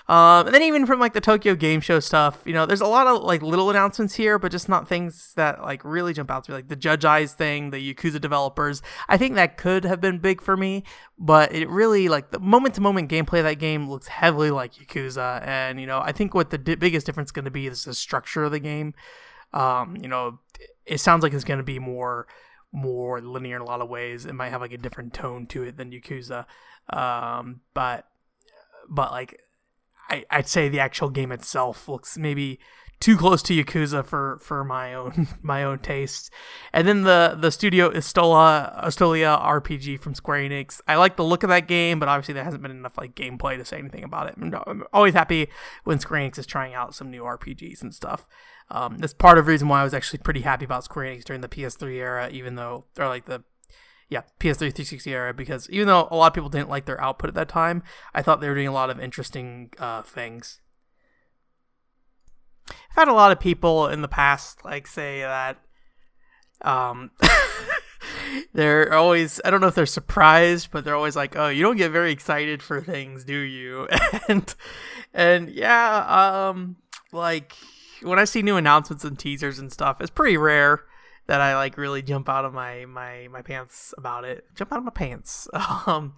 um, 0.08 0.46
and 0.46 0.54
then 0.54 0.62
even 0.62 0.84
from 0.84 0.98
like 0.98 1.12
the 1.12 1.20
Tokyo 1.20 1.54
Game 1.54 1.80
Show 1.80 2.00
stuff, 2.00 2.42
you 2.44 2.52
know, 2.52 2.66
there's 2.66 2.80
a 2.80 2.86
lot 2.86 3.06
of 3.06 3.22
like 3.22 3.40
little 3.40 3.70
announcements 3.70 4.14
here, 4.14 4.38
but 4.38 4.50
just 4.50 4.68
not 4.68 4.88
things 4.88 5.32
that 5.36 5.62
like 5.62 5.84
really 5.84 6.12
jump 6.12 6.30
out 6.30 6.44
to 6.44 6.50
me. 6.50 6.56
Like 6.56 6.68
the 6.68 6.76
Judge 6.76 7.04
Eyes 7.04 7.34
thing, 7.34 7.70
the 7.70 7.94
Yakuza 7.94 8.20
developers. 8.20 8.82
I 9.08 9.16
think 9.16 9.36
that 9.36 9.56
could 9.56 9.84
have 9.84 10.00
been 10.00 10.18
big 10.18 10.42
for 10.42 10.56
me, 10.56 10.82
but 11.18 11.54
it 11.54 11.68
really 11.68 12.08
like 12.08 12.30
the 12.30 12.40
moment 12.40 12.74
to 12.74 12.80
moment 12.80 13.10
gameplay 13.10 13.38
of 13.38 13.44
that 13.44 13.58
game 13.58 13.88
looks 13.88 14.08
heavily 14.08 14.50
like 14.50 14.74
Yakuza, 14.74 15.46
and 15.46 15.80
you 15.80 15.86
know, 15.86 16.00
I 16.00 16.12
think 16.12 16.34
what 16.34 16.50
the 16.50 16.58
di- 16.58 16.74
biggest 16.74 17.06
difference 17.06 17.28
is 17.28 17.32
going 17.32 17.44
to 17.44 17.50
be 17.50 17.66
is 17.66 17.84
the 17.84 17.94
structure 17.94 18.44
of 18.44 18.50
the 18.50 18.60
game. 18.60 18.94
Um, 19.52 19.96
you 19.96 20.08
know, 20.08 20.40
it 20.84 20.98
sounds 20.98 21.22
like 21.22 21.32
it's 21.32 21.44
going 21.44 21.58
to 21.58 21.64
be 21.64 21.78
more 21.78 22.26
more 22.72 23.20
linear 23.20 23.56
in 23.56 23.62
a 23.62 23.66
lot 23.66 23.80
of 23.80 23.88
ways. 23.88 24.24
It 24.24 24.34
might 24.34 24.50
have 24.50 24.60
like 24.60 24.72
a 24.72 24.78
different 24.78 25.12
tone 25.14 25.46
to 25.48 25.62
it 25.62 25.76
than 25.76 25.92
Yakuza, 25.92 26.46
um, 26.90 27.60
but 27.74 28.08
but 28.88 29.12
like 29.12 29.40
I, 30.08 30.24
I'd 30.30 30.48
say 30.48 30.68
the 30.68 30.80
actual 30.80 31.10
game 31.10 31.32
itself 31.32 31.88
looks 31.88 32.16
maybe 32.18 32.58
too 33.02 33.16
close 33.16 33.42
to 33.42 33.52
Yakuza 33.52 34.04
for, 34.04 34.38
for 34.38 34.62
my 34.62 34.94
own 34.94 35.26
my 35.42 35.64
own 35.64 35.80
tastes. 35.80 36.30
And 36.72 36.86
then 36.86 37.02
the 37.02 37.36
the 37.38 37.50
studio 37.50 37.90
Estola 37.90 38.82
Estolia 38.84 39.42
RPG 39.42 40.00
from 40.00 40.14
Square 40.14 40.48
Enix. 40.48 40.80
I 40.86 40.94
like 40.94 41.16
the 41.16 41.24
look 41.24 41.42
of 41.42 41.48
that 41.48 41.66
game, 41.66 41.98
but 41.98 42.08
obviously 42.08 42.34
there 42.34 42.44
hasn't 42.44 42.62
been 42.62 42.70
enough 42.70 42.96
like 42.96 43.16
gameplay 43.16 43.58
to 43.58 43.64
say 43.64 43.78
anything 43.78 44.04
about 44.04 44.28
it. 44.28 44.34
I'm 44.38 44.84
always 44.92 45.14
happy 45.14 45.48
when 45.82 45.98
Square 45.98 46.30
Enix 46.30 46.38
is 46.38 46.46
trying 46.46 46.74
out 46.74 46.94
some 46.94 47.10
new 47.10 47.24
RPGs 47.24 47.82
and 47.82 47.92
stuff. 47.92 48.24
Um, 48.70 48.98
that's 48.98 49.12
part 49.12 49.36
of 49.36 49.44
the 49.44 49.50
reason 49.50 49.68
why 49.68 49.80
I 49.80 49.84
was 49.84 49.94
actually 49.94 50.20
pretty 50.20 50.42
happy 50.42 50.64
about 50.64 50.84
Square 50.84 51.06
Enix 51.06 51.24
during 51.24 51.42
the 51.42 51.48
PS3 51.48 51.94
era, 51.96 52.30
even 52.30 52.54
though 52.54 52.84
or 52.96 53.08
like 53.08 53.26
the 53.26 53.42
yeah, 54.08 54.22
PS3 54.38 54.58
360 54.58 55.12
era 55.12 55.34
because 55.34 55.68
even 55.70 55.88
though 55.88 56.06
a 56.10 56.16
lot 56.16 56.28
of 56.28 56.34
people 56.34 56.50
didn't 56.50 56.68
like 56.68 56.84
their 56.84 57.00
output 57.00 57.28
at 57.28 57.34
that 57.34 57.48
time, 57.48 57.82
I 58.14 58.22
thought 58.22 58.40
they 58.40 58.48
were 58.48 58.54
doing 58.54 58.68
a 58.68 58.72
lot 58.72 58.90
of 58.90 59.00
interesting 59.00 59.70
uh, 59.78 60.02
things. 60.02 60.60
I've 62.68 62.96
had 62.96 63.08
a 63.08 63.12
lot 63.12 63.32
of 63.32 63.40
people 63.40 63.88
in 63.88 64.02
the 64.02 64.08
past 64.08 64.64
like 64.64 64.86
say 64.86 65.20
that 65.20 65.58
um 66.62 67.10
they're 68.54 68.92
always 68.92 69.40
I 69.44 69.50
don't 69.50 69.60
know 69.60 69.66
if 69.66 69.74
they're 69.74 69.86
surprised, 69.86 70.70
but 70.70 70.84
they're 70.84 70.96
always 70.96 71.16
like, 71.16 71.36
"Oh, 71.36 71.48
you 71.48 71.62
don't 71.62 71.76
get 71.76 71.90
very 71.90 72.12
excited 72.12 72.62
for 72.62 72.80
things, 72.80 73.24
do 73.24 73.36
you?" 73.36 73.88
and 74.28 74.54
and 75.12 75.50
yeah, 75.50 76.48
um 76.48 76.76
like 77.12 77.54
when 78.02 78.18
I 78.18 78.24
see 78.24 78.42
new 78.42 78.56
announcements 78.56 79.04
and 79.04 79.18
teasers 79.18 79.58
and 79.58 79.72
stuff, 79.72 80.00
it's 80.00 80.10
pretty 80.10 80.36
rare 80.36 80.84
that 81.26 81.40
I 81.40 81.54
like 81.56 81.76
really 81.76 82.02
jump 82.02 82.28
out 82.28 82.44
of 82.44 82.52
my 82.52 82.84
my 82.86 83.28
my 83.30 83.42
pants 83.42 83.94
about 83.96 84.24
it. 84.24 84.44
Jump 84.54 84.72
out 84.72 84.78
of 84.78 84.84
my 84.84 84.90
pants. 84.90 85.48
Um 85.86 86.14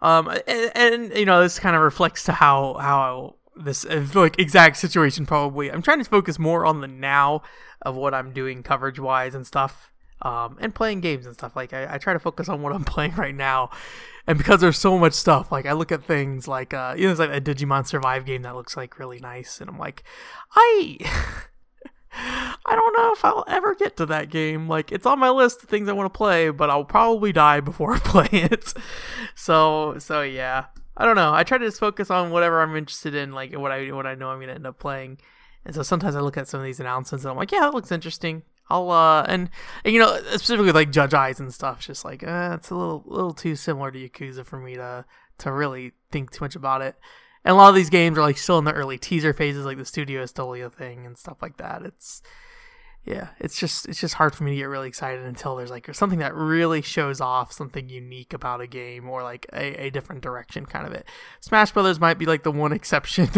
um 0.00 0.28
and, 0.46 0.72
and 0.76 1.16
you 1.16 1.24
know, 1.24 1.42
this 1.42 1.58
kind 1.58 1.74
of 1.74 1.82
reflects 1.82 2.24
to 2.24 2.32
how 2.32 2.74
how 2.74 3.36
this 3.58 3.84
like 4.14 4.38
exact 4.38 4.76
situation 4.76 5.26
probably. 5.26 5.70
I'm 5.70 5.82
trying 5.82 5.98
to 5.98 6.04
focus 6.04 6.38
more 6.38 6.64
on 6.64 6.80
the 6.80 6.88
now 6.88 7.42
of 7.82 7.96
what 7.96 8.14
I'm 8.14 8.32
doing 8.32 8.62
coverage 8.62 8.98
wise 8.98 9.34
and 9.34 9.46
stuff. 9.46 9.92
Um, 10.20 10.56
and 10.60 10.74
playing 10.74 11.00
games 11.00 11.26
and 11.26 11.34
stuff. 11.34 11.54
Like 11.54 11.72
I, 11.72 11.94
I 11.94 11.98
try 11.98 12.12
to 12.12 12.18
focus 12.18 12.48
on 12.48 12.60
what 12.60 12.72
I'm 12.72 12.84
playing 12.96 13.14
right 13.14 13.34
now, 13.34 13.70
and 14.26 14.36
because 14.36 14.60
there's 14.60 14.78
so 14.78 14.98
much 14.98 15.12
stuff, 15.12 15.52
like 15.52 15.64
I 15.64 15.72
look 15.72 15.92
at 15.92 16.02
things 16.02 16.48
like 16.48 16.74
uh, 16.74 16.94
you 16.96 17.02
know, 17.02 17.14
there's 17.14 17.28
like 17.28 17.36
a 17.36 17.40
Digimon 17.40 17.86
Survive 17.86 18.26
game 18.26 18.42
that 18.42 18.56
looks 18.56 18.76
like 18.76 18.98
really 18.98 19.20
nice, 19.20 19.60
and 19.60 19.70
I'm 19.70 19.78
like, 19.78 20.02
I. 20.54 20.98
I 22.10 22.74
don't 22.74 22.96
know 22.96 23.12
if 23.12 23.24
I'll 23.24 23.44
ever 23.46 23.74
get 23.74 23.96
to 23.98 24.06
that 24.06 24.30
game. 24.30 24.66
Like 24.66 24.90
it's 24.90 25.06
on 25.06 25.18
my 25.18 25.30
list 25.30 25.62
of 25.62 25.68
things 25.68 25.88
I 25.88 25.92
want 25.92 26.12
to 26.12 26.16
play, 26.16 26.50
but 26.50 26.68
I'll 26.68 26.84
probably 26.84 27.32
die 27.32 27.60
before 27.60 27.92
I 27.94 27.98
play 27.98 28.28
it. 28.32 28.74
So 29.34 29.96
so 29.98 30.22
yeah. 30.22 30.66
I 30.98 31.04
don't 31.04 31.16
know. 31.16 31.32
I 31.32 31.44
try 31.44 31.58
to 31.58 31.64
just 31.64 31.78
focus 31.78 32.10
on 32.10 32.30
whatever 32.30 32.60
I'm 32.60 32.76
interested 32.76 33.14
in, 33.14 33.32
like 33.32 33.56
what 33.56 33.70
I 33.70 33.92
what 33.92 34.06
I 34.06 34.16
know 34.16 34.30
I'm 34.30 34.40
gonna 34.40 34.54
end 34.54 34.66
up 34.66 34.80
playing. 34.80 35.18
And 35.64 35.74
so 35.74 35.82
sometimes 35.82 36.16
I 36.16 36.20
look 36.20 36.36
at 36.36 36.48
some 36.48 36.58
of 36.58 36.66
these 36.66 36.80
announcements 36.80 37.24
and 37.24 37.30
I'm 37.30 37.36
like, 37.36 37.52
yeah, 37.52 37.60
that 37.60 37.74
looks 37.74 37.92
interesting. 37.92 38.42
I'll 38.68 38.90
uh 38.90 39.22
and, 39.22 39.48
and 39.84 39.94
you 39.94 40.00
know 40.00 40.20
specifically 40.32 40.72
like 40.72 40.90
Judge 40.90 41.14
Eyes 41.14 41.38
and 41.38 41.54
stuff. 41.54 41.80
Just 41.80 42.04
like 42.04 42.24
uh, 42.24 42.56
it's 42.58 42.70
a 42.70 42.74
little 42.74 43.04
little 43.06 43.32
too 43.32 43.54
similar 43.54 43.92
to 43.92 44.08
Yakuza 44.08 44.44
for 44.44 44.58
me 44.58 44.74
to 44.74 45.04
to 45.38 45.52
really 45.52 45.92
think 46.10 46.32
too 46.32 46.44
much 46.44 46.56
about 46.56 46.82
it. 46.82 46.96
And 47.44 47.52
a 47.52 47.56
lot 47.56 47.68
of 47.68 47.76
these 47.76 47.90
games 47.90 48.18
are 48.18 48.22
like 48.22 48.36
still 48.36 48.58
in 48.58 48.64
the 48.64 48.72
early 48.72 48.98
teaser 48.98 49.32
phases, 49.32 49.64
like 49.64 49.78
the 49.78 49.84
Studio 49.84 50.24
Estolia 50.24 50.68
thing 50.68 51.06
and 51.06 51.16
stuff 51.16 51.40
like 51.40 51.58
that. 51.58 51.82
It's 51.82 52.22
yeah, 53.08 53.28
it's 53.40 53.58
just 53.58 53.88
it's 53.88 53.98
just 53.98 54.14
hard 54.14 54.34
for 54.34 54.44
me 54.44 54.50
to 54.50 54.56
get 54.58 54.64
really 54.64 54.86
excited 54.86 55.24
until 55.24 55.56
there's 55.56 55.70
like 55.70 55.94
something 55.94 56.18
that 56.18 56.34
really 56.34 56.82
shows 56.82 57.22
off 57.22 57.52
something 57.52 57.88
unique 57.88 58.34
about 58.34 58.60
a 58.60 58.66
game 58.66 59.08
or 59.08 59.22
like 59.22 59.46
a, 59.54 59.86
a 59.86 59.90
different 59.90 60.20
direction 60.20 60.66
kind 60.66 60.86
of 60.86 60.92
it. 60.92 61.06
Smash 61.40 61.72
Brothers 61.72 61.98
might 61.98 62.18
be 62.18 62.26
like 62.26 62.42
the 62.42 62.52
one 62.52 62.72
exception. 62.78 63.30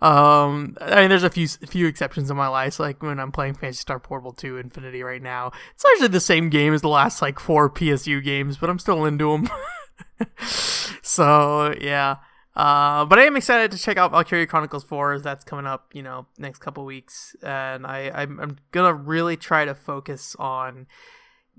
um, 0.00 0.76
I 0.80 1.00
mean, 1.00 1.08
there's 1.08 1.24
a 1.24 1.30
few 1.30 1.48
few 1.48 1.88
exceptions 1.88 2.30
in 2.30 2.36
my 2.36 2.46
life, 2.46 2.78
like 2.78 3.02
when 3.02 3.18
I'm 3.18 3.32
playing 3.32 3.54
Phantasy 3.54 3.80
Star 3.80 3.98
Portable 3.98 4.32
2 4.32 4.58
Infinity 4.58 5.02
right 5.02 5.22
now. 5.22 5.50
It's 5.74 5.84
actually 5.84 6.08
the 6.08 6.20
same 6.20 6.48
game 6.48 6.72
as 6.72 6.82
the 6.82 6.88
last 6.88 7.20
like 7.20 7.40
four 7.40 7.68
PSU 7.68 8.22
games, 8.22 8.58
but 8.58 8.70
I'm 8.70 8.78
still 8.78 9.04
into 9.04 9.32
them. 9.32 9.48
so 11.02 11.74
yeah. 11.80 12.16
Uh, 12.56 13.04
but 13.04 13.18
I 13.18 13.24
am 13.24 13.36
excited 13.36 13.70
to 13.72 13.78
check 13.78 13.98
out 13.98 14.12
Valkyria 14.12 14.46
Chronicles 14.46 14.82
4 14.84 15.12
as 15.12 15.22
that's 15.22 15.44
coming 15.44 15.66
up, 15.66 15.90
you 15.92 16.02
know, 16.02 16.26
next 16.38 16.60
couple 16.60 16.86
weeks. 16.86 17.36
And 17.42 17.86
I, 17.86 18.10
I'm, 18.14 18.40
I'm 18.40 18.56
gonna 18.72 18.94
really 18.94 19.36
try 19.36 19.66
to 19.66 19.74
focus 19.74 20.34
on 20.38 20.86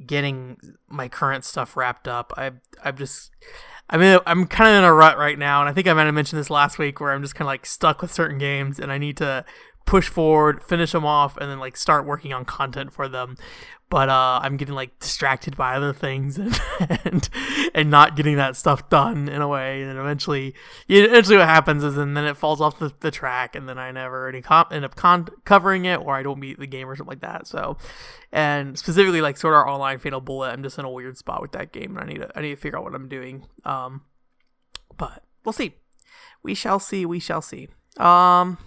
getting 0.04 0.58
my 0.90 1.08
current 1.08 1.46
stuff 1.46 1.78
wrapped 1.78 2.08
up. 2.08 2.34
I, 2.36 2.52
I'm 2.84 2.98
just, 2.98 3.30
I 3.88 3.98
mean, 3.98 4.18
I'm 4.26 4.48
kind 4.48 4.72
of 4.72 4.76
in 4.78 4.84
a 4.84 4.94
rut 4.94 5.20
right 5.20 5.38
now, 5.38 5.62
and 5.62 5.70
I 5.70 5.74
think 5.74 5.88
I 5.88 5.94
might 5.94 6.06
have 6.06 6.16
mentioned 6.16 6.40
this 6.40 6.50
last 6.50 6.80
week 6.80 7.00
where 7.00 7.12
I'm 7.12 7.22
just 7.22 7.36
kind 7.36 7.46
of 7.46 7.52
like 7.52 7.68
stuck 7.68 8.02
with 8.02 8.12
certain 8.12 8.40
games, 8.40 8.80
and 8.80 8.92
I 8.92 8.98
need 8.98 9.18
to 9.18 9.46
push 9.86 10.10
forward, 10.10 10.64
finish 10.64 10.92
them 10.92 11.06
off, 11.06 11.38
and 11.38 11.50
then 11.50 11.60
like 11.60 11.78
start 11.78 12.06
working 12.06 12.34
on 12.34 12.44
content 12.44 12.92
for 12.92 13.08
them 13.08 13.38
but 13.90 14.10
uh, 14.10 14.40
I'm 14.44 14.58
getting 14.58 14.76
like 14.76 15.00
distracted 15.00 15.56
by 15.56 15.76
other 15.76 15.94
things 15.94 16.38
and, 16.40 16.60
and 16.80 17.30
and 17.74 17.90
not 17.90 18.18
getting 18.18 18.36
that 18.36 18.58
stuff 18.58 18.90
done 18.90 19.30
in 19.30 19.42
a 19.42 19.48
way. 19.48 19.82
And 19.82 19.98
eventually, 19.98 20.54
eventually, 20.90 21.38
what 21.38 21.48
happens 21.48 21.84
is, 21.84 21.98
and 21.98 22.16
then 22.16 22.26
it 22.26 22.36
falls 22.36 22.60
off 22.60 22.80
the, 22.80 22.94
the 23.00 23.12
track, 23.12 23.56
and 23.56 23.68
then 23.68 23.78
I 23.78 23.92
never 23.92 24.28
any 24.28 24.42
com- 24.42 24.68
end 24.72 24.84
up 24.84 24.96
con- 24.96 25.30
covering 25.46 25.86
it, 25.86 26.00
or 26.00 26.16
I 26.16 26.24
don't 26.24 26.40
beat 26.40 26.60
the 26.60 26.68
game 26.68 26.90
or 26.90 26.96
something 26.96 27.12
like 27.12 27.22
that. 27.22 27.48
So, 27.48 27.78
and 28.32 28.78
specifically 28.78 29.22
like 29.22 29.38
Sword 29.38 29.54
Art 29.54 29.68
Online 29.68 30.00
Fatal 30.00 30.20
Bullet, 30.20 30.50
I'm 30.50 30.64
just 30.64 30.78
in 30.78 30.84
a 30.84 30.92
weird 30.92 31.18
spot 31.18 31.42
with 31.42 31.54
that 31.54 31.72
game, 31.72 31.98
and 31.98 32.00
I 32.00 32.12
need 32.12 32.20
to 32.20 32.38
I 32.38 32.42
need 32.42 32.56
to 32.56 32.56
figure 32.58 32.78
out 32.78 32.84
what 32.84 32.96
I'm 32.96 33.08
doing. 33.08 33.46
Um, 33.64 34.02
but 34.98 35.24
we'll 35.46 35.54
see. 35.54 35.76
We 36.44 36.56
shall 36.56 36.80
see. 36.80 37.06
We 37.06 37.20
shall 37.20 37.42
see. 37.42 37.70
Um, 37.96 38.58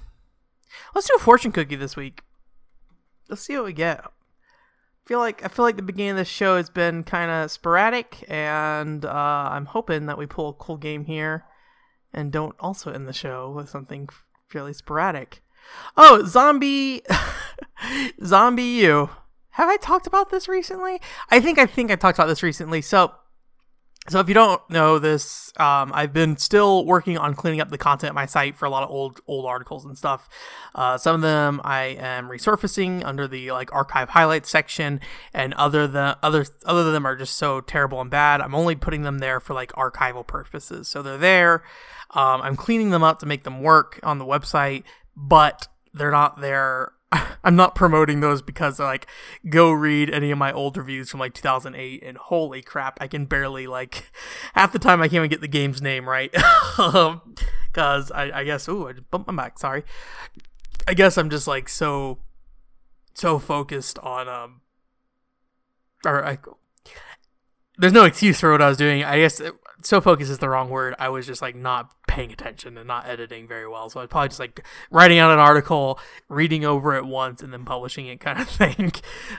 let's 0.95 1.09
do 1.09 1.15
a 1.17 1.21
fortune 1.21 1.53
cookie 1.53 1.77
this 1.77 1.95
week. 1.95 2.23
Let's 3.29 3.43
see 3.43 3.55
what 3.57 3.67
we 3.67 3.73
get 3.75 4.05
feel 5.07 5.19
like 5.19 5.45
I 5.45 5.49
feel 5.49 5.64
like 5.64 5.76
the 5.76 5.83
beginning 5.83 6.12
of 6.12 6.16
this 6.16 6.28
show 6.28 6.57
has 6.57 6.71
been 6.71 7.02
kind 7.04 7.30
of 7.30 7.50
sporadic, 7.50 8.25
and 8.28 9.04
uh, 9.04 9.49
I'm 9.52 9.66
hoping 9.66 10.07
that 10.07 10.19
we 10.19 10.26
pull 10.26 10.50
a 10.50 10.54
cool 10.54 10.76
game 10.76 11.04
here, 11.04 11.45
and 12.12 12.33
don't 12.33 12.54
also 12.61 12.92
end 12.92 13.09
the 13.09 13.12
show 13.12 13.50
with 13.50 13.69
something 13.69 14.09
fairly 14.49 14.73
sporadic. 14.73 15.42
Oh, 15.97 16.25
zombie, 16.25 17.02
ZombiU. 18.21 19.11
Have 19.50 19.69
I 19.69 19.76
talked 19.76 20.07
about 20.07 20.30
this 20.30 20.49
recently? 20.49 21.00
I 21.30 21.40
think 21.40 21.59
I 21.59 21.66
think 21.66 21.90
I 21.90 21.97
talked 21.97 22.19
about 22.19 22.28
this 22.28 22.42
recently. 22.42 22.80
So 22.80 23.12
so 24.11 24.19
if 24.19 24.29
you 24.29 24.35
don't 24.35 24.61
know 24.69 24.99
this, 24.99 25.52
um, 25.57 25.93
I've 25.95 26.12
been 26.12 26.37
still 26.37 26.85
working 26.85 27.17
on 27.17 27.35
cleaning 27.35 27.61
up 27.61 27.71
the 27.71 27.79
content 27.79 28.14
my 28.14 28.26
site 28.26 28.57
for 28.57 28.67
a 28.67 28.71
lot 28.71 28.83
of 28.83 28.90
old 28.90 29.21
old 29.29 29.47
articles 29.47 29.85
and 29.85 29.97
stuff. 29.97 30.29
Uh, 30.75 30.99
some 30.99 31.14
of 31.14 31.21
them 31.21 31.61
I 31.62 31.97
am 31.99 32.29
resurfacing 32.29 33.05
under 33.05 33.29
the 33.29 33.52
like 33.52 33.73
archive 33.73 34.09
highlights 34.09 34.50
section, 34.50 35.00
and 35.33 35.55
other 35.55 35.87
the 35.87 36.19
other 36.23 36.45
other 36.67 36.90
them 36.90 37.07
are 37.07 37.14
just 37.14 37.37
so 37.37 37.61
terrible 37.61 38.00
and 38.00 38.11
bad. 38.11 38.40
I'm 38.40 38.55
only 38.55 38.75
putting 38.75 39.02
them 39.02 39.19
there 39.19 39.38
for 39.38 39.55
like 39.55 39.73
archival 39.73 40.26
purposes. 40.26 40.88
So 40.88 41.02
they're 41.02 41.17
there. 41.17 41.62
Um, 42.11 42.43
I'm 42.43 42.57
cleaning 42.57 42.90
them 42.90 43.05
up 43.05 43.21
to 43.21 43.26
make 43.26 43.45
them 43.45 43.62
work 43.62 44.00
on 44.02 44.19
the 44.19 44.26
website, 44.26 44.83
but 45.17 45.69
they're 45.95 46.11
not 46.11 46.40
there 46.40 46.93
I'm 47.45 47.57
not 47.57 47.75
promoting 47.75 48.21
those 48.21 48.43
because 48.43 48.79
like 48.79 49.07
go 49.49 49.71
read 49.71 50.11
any 50.11 50.31
of 50.31 50.38
my 50.38 50.52
old 50.52 50.76
reviews 50.76 51.11
from 51.11 51.21
like 51.21 51.35
2008 51.35 52.02
and 52.02 52.17
holy 52.17 52.62
crap 52.62 52.99
I 53.00 53.07
can 53.07 53.26
barely 53.26 53.67
like 53.67 54.11
half 54.55 54.73
the 54.73 54.79
time 54.79 55.00
I 55.00 55.07
can't 55.07 55.14
even 55.17 55.31
get 55.31 55.40
the 55.40 55.49
game's 55.49 55.83
name 55.83 56.09
right. 56.09 56.35
Because 57.73 58.11
I, 58.11 58.40
I 58.40 58.43
guess 58.43 58.69
oh 58.69 58.88
I 58.88 58.95
just 58.95 59.09
bumped 59.12 59.31
my 59.31 59.45
back 59.45 59.57
sorry. 59.57 59.85
I 60.88 60.95
guess 60.95 61.17
I'm 61.17 61.31
just 61.31 61.47
like 61.47 61.69
so 61.69 62.19
so 63.14 63.38
focused 63.38 63.97
on 64.00 64.29
um 64.29 64.61
or 66.05 66.26
I 66.26 66.38
there's 67.79 67.93
no 67.93 68.05
excuse 68.05 68.40
for 68.40 68.50
what 68.50 68.61
I 68.61 68.69
was 68.69 68.76
doing. 68.76 69.05
I 69.05 69.19
guess 69.19 69.40
so 69.83 70.00
focused 70.00 70.31
is 70.31 70.38
the 70.38 70.49
wrong 70.49 70.69
word. 70.69 70.95
I 70.99 71.09
was 71.09 71.26
just 71.26 71.40
like 71.43 71.55
not 71.55 71.95
paying 72.21 72.33
attention 72.33 72.77
and 72.77 72.87
not 72.87 73.09
editing 73.09 73.49
very 73.49 73.67
well. 73.67 73.89
So 73.89 74.00
I 74.00 74.03
was 74.03 74.11
probably 74.11 74.29
just 74.29 74.41
like 74.41 74.65
writing 74.91 75.19
out 75.19 75.33
an 75.33 75.39
article, 75.39 75.99
reading 76.29 76.65
over 76.65 76.95
it 76.95 77.07
once, 77.07 77.43
and 77.43 77.53
then 77.53 77.65
publishing 77.65 78.07
it 78.07 78.21
kind 78.21 78.39
of 78.39 78.49
thing. 78.49 78.93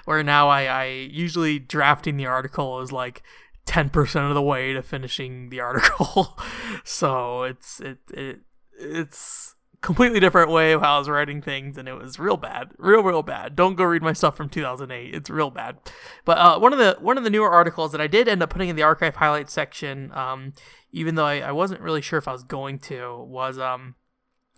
Where 0.06 0.24
now 0.24 0.50
I, 0.50 0.64
I 0.64 0.86
usually 0.86 1.60
drafting 1.60 2.18
the 2.18 2.26
article 2.26 2.82
is 2.82 2.92
like 2.92 3.22
10% 3.68 4.28
of 4.28 4.34
the 4.34 4.42
way 4.42 4.74
to 4.74 4.82
finishing 4.82 5.50
the 5.50 5.60
article. 5.60 6.40
so 6.84 7.44
it's 7.44 7.80
it, 7.80 8.00
it 8.12 8.40
it's 8.80 9.56
completely 9.82 10.20
different 10.20 10.52
way 10.52 10.72
of 10.72 10.82
how 10.82 10.96
I 10.96 11.00
was 11.00 11.10
writing 11.10 11.42
things, 11.42 11.78
and 11.78 11.88
it 11.88 11.94
was 11.94 12.20
real 12.20 12.38
bad, 12.38 12.70
real 12.78 13.02
real 13.02 13.24
bad. 13.24 13.56
Don't 13.56 13.76
go 13.76 13.84
read 13.84 14.02
my 14.02 14.14
stuff 14.14 14.38
from 14.38 14.50
2008; 14.50 15.14
it's 15.14 15.30
real 15.30 15.50
bad. 15.50 15.78
But 16.24 16.38
uh, 16.38 16.60
one 16.60 16.74
of 16.74 16.80
the 16.80 16.98
one 17.00 17.18
of 17.18 17.24
the 17.24 17.30
newer 17.30 17.50
articles 17.50 17.92
that 17.92 18.02
I 18.02 18.08
did 18.08 18.28
end 18.28 18.44
up 18.44 18.52
putting 18.52 18.70
in 18.70 18.76
the 18.76 18.84
archive 18.84 19.16
highlights 19.16 19.54
section, 19.54 20.12
um, 20.14 20.54
even 20.92 21.16
though 21.16 21.26
I, 21.26 21.40
I 21.40 21.52
wasn't 21.52 21.82
really 21.82 22.02
sure 22.02 22.20
if 22.20 22.28
I 22.28 22.34
was 22.34 22.44
going 22.44 22.80
to, 22.80 23.24
was 23.28 23.58
um, 23.58 23.96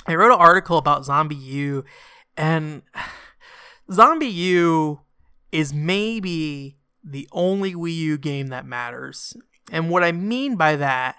I 0.05 0.15
wrote 0.15 0.33
an 0.33 0.39
article 0.39 0.77
about 0.77 1.03
ZombiU, 1.03 1.83
and 2.35 2.83
ZombiU 3.89 5.01
is 5.51 5.73
maybe 5.73 6.77
the 7.03 7.27
only 7.31 7.73
Wii 7.73 7.95
U 7.95 8.17
game 8.17 8.47
that 8.47 8.65
matters. 8.65 9.35
And 9.71 9.89
what 9.89 10.03
I 10.03 10.11
mean 10.11 10.55
by 10.55 10.75
that 10.75 11.15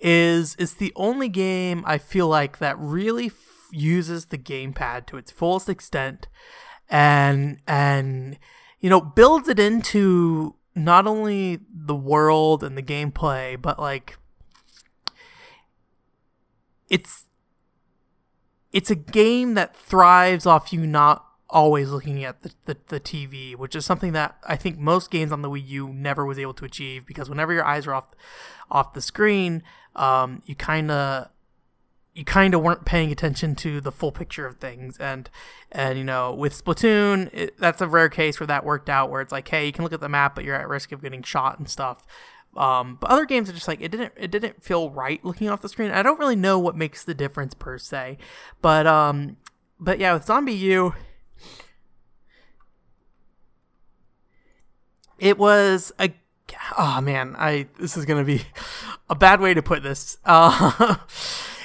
is 0.00 0.56
it's 0.58 0.74
the 0.74 0.92
only 0.96 1.28
game 1.28 1.82
I 1.86 1.98
feel 1.98 2.26
like 2.26 2.58
that 2.58 2.78
really 2.78 3.26
f- 3.26 3.68
uses 3.70 4.26
the 4.26 4.38
gamepad 4.38 5.06
to 5.06 5.16
its 5.16 5.30
fullest 5.30 5.68
extent 5.68 6.26
and 6.88 7.58
and 7.66 8.38
you 8.80 8.88
know 8.88 9.00
builds 9.00 9.48
it 9.48 9.60
into 9.60 10.56
not 10.74 11.06
only 11.06 11.60
the 11.72 11.94
world 11.94 12.64
and 12.64 12.76
the 12.76 12.82
gameplay 12.82 13.60
but 13.60 13.78
like 13.78 14.16
it's 16.88 17.26
it's 18.72 18.90
a 18.90 18.94
game 18.94 19.54
that 19.54 19.76
thrives 19.76 20.46
off 20.46 20.72
you 20.72 20.86
not 20.86 21.29
always 21.50 21.90
looking 21.90 22.24
at 22.24 22.42
the, 22.42 22.52
the, 22.64 22.76
the, 22.88 23.00
TV, 23.00 23.56
which 23.56 23.74
is 23.74 23.84
something 23.84 24.12
that 24.12 24.36
I 24.46 24.56
think 24.56 24.78
most 24.78 25.10
games 25.10 25.32
on 25.32 25.42
the 25.42 25.50
Wii 25.50 25.66
U 25.68 25.88
never 25.88 26.24
was 26.24 26.38
able 26.38 26.54
to 26.54 26.64
achieve 26.64 27.06
because 27.06 27.28
whenever 27.28 27.52
your 27.52 27.64
eyes 27.64 27.86
are 27.86 27.94
off 27.94 28.06
off 28.70 28.94
the 28.94 29.02
screen, 29.02 29.62
um, 29.96 30.42
you 30.46 30.54
kind 30.54 30.90
of 30.90 31.28
you 32.14 32.24
kind 32.24 32.54
of 32.54 32.62
weren't 32.62 32.84
paying 32.84 33.12
attention 33.12 33.54
to 33.54 33.80
the 33.80 33.92
full 33.92 34.12
picture 34.12 34.46
of 34.46 34.56
things. 34.56 34.96
And 34.98 35.28
and 35.70 35.98
you 35.98 36.04
know 36.04 36.32
with 36.32 36.64
splatoon 36.64 37.32
it, 37.32 37.58
that's 37.58 37.80
a 37.80 37.88
rare 37.88 38.08
case 38.08 38.40
where 38.40 38.46
that 38.46 38.64
worked 38.64 38.88
out 38.88 39.10
where 39.10 39.20
it's 39.20 39.32
like 39.32 39.48
hey 39.48 39.66
you 39.66 39.72
can 39.72 39.84
look 39.84 39.92
at 39.92 40.00
the 40.00 40.08
map 40.08 40.34
but 40.34 40.44
you're 40.44 40.56
at 40.56 40.68
risk 40.68 40.92
of 40.92 41.02
getting 41.02 41.22
shot 41.22 41.58
and 41.58 41.68
stuff. 41.68 42.06
Um, 42.56 42.98
but 43.00 43.10
other 43.10 43.26
games 43.26 43.48
are 43.48 43.52
just 43.52 43.68
like 43.68 43.80
it 43.80 43.90
didn't 43.90 44.12
it 44.16 44.30
didn't 44.30 44.62
feel 44.62 44.90
right 44.90 45.24
looking 45.24 45.48
off 45.48 45.60
the 45.60 45.68
screen. 45.68 45.90
I 45.90 46.02
don't 46.02 46.18
really 46.18 46.36
know 46.36 46.58
what 46.58 46.76
makes 46.76 47.04
the 47.04 47.14
difference 47.14 47.54
per 47.54 47.78
se. 47.78 48.18
But 48.60 48.86
um 48.86 49.36
but 49.78 49.98
yeah 49.98 50.12
with 50.14 50.26
ZombiU 50.26 50.94
it 55.20 55.38
was 55.38 55.92
a 55.98 56.10
oh 56.78 57.00
man 57.00 57.36
i 57.38 57.66
this 57.78 57.96
is 57.96 58.04
gonna 58.04 58.24
be 58.24 58.42
a 59.08 59.14
bad 59.14 59.40
way 59.40 59.54
to 59.54 59.62
put 59.62 59.82
this. 59.82 60.18
Uh 60.24 60.96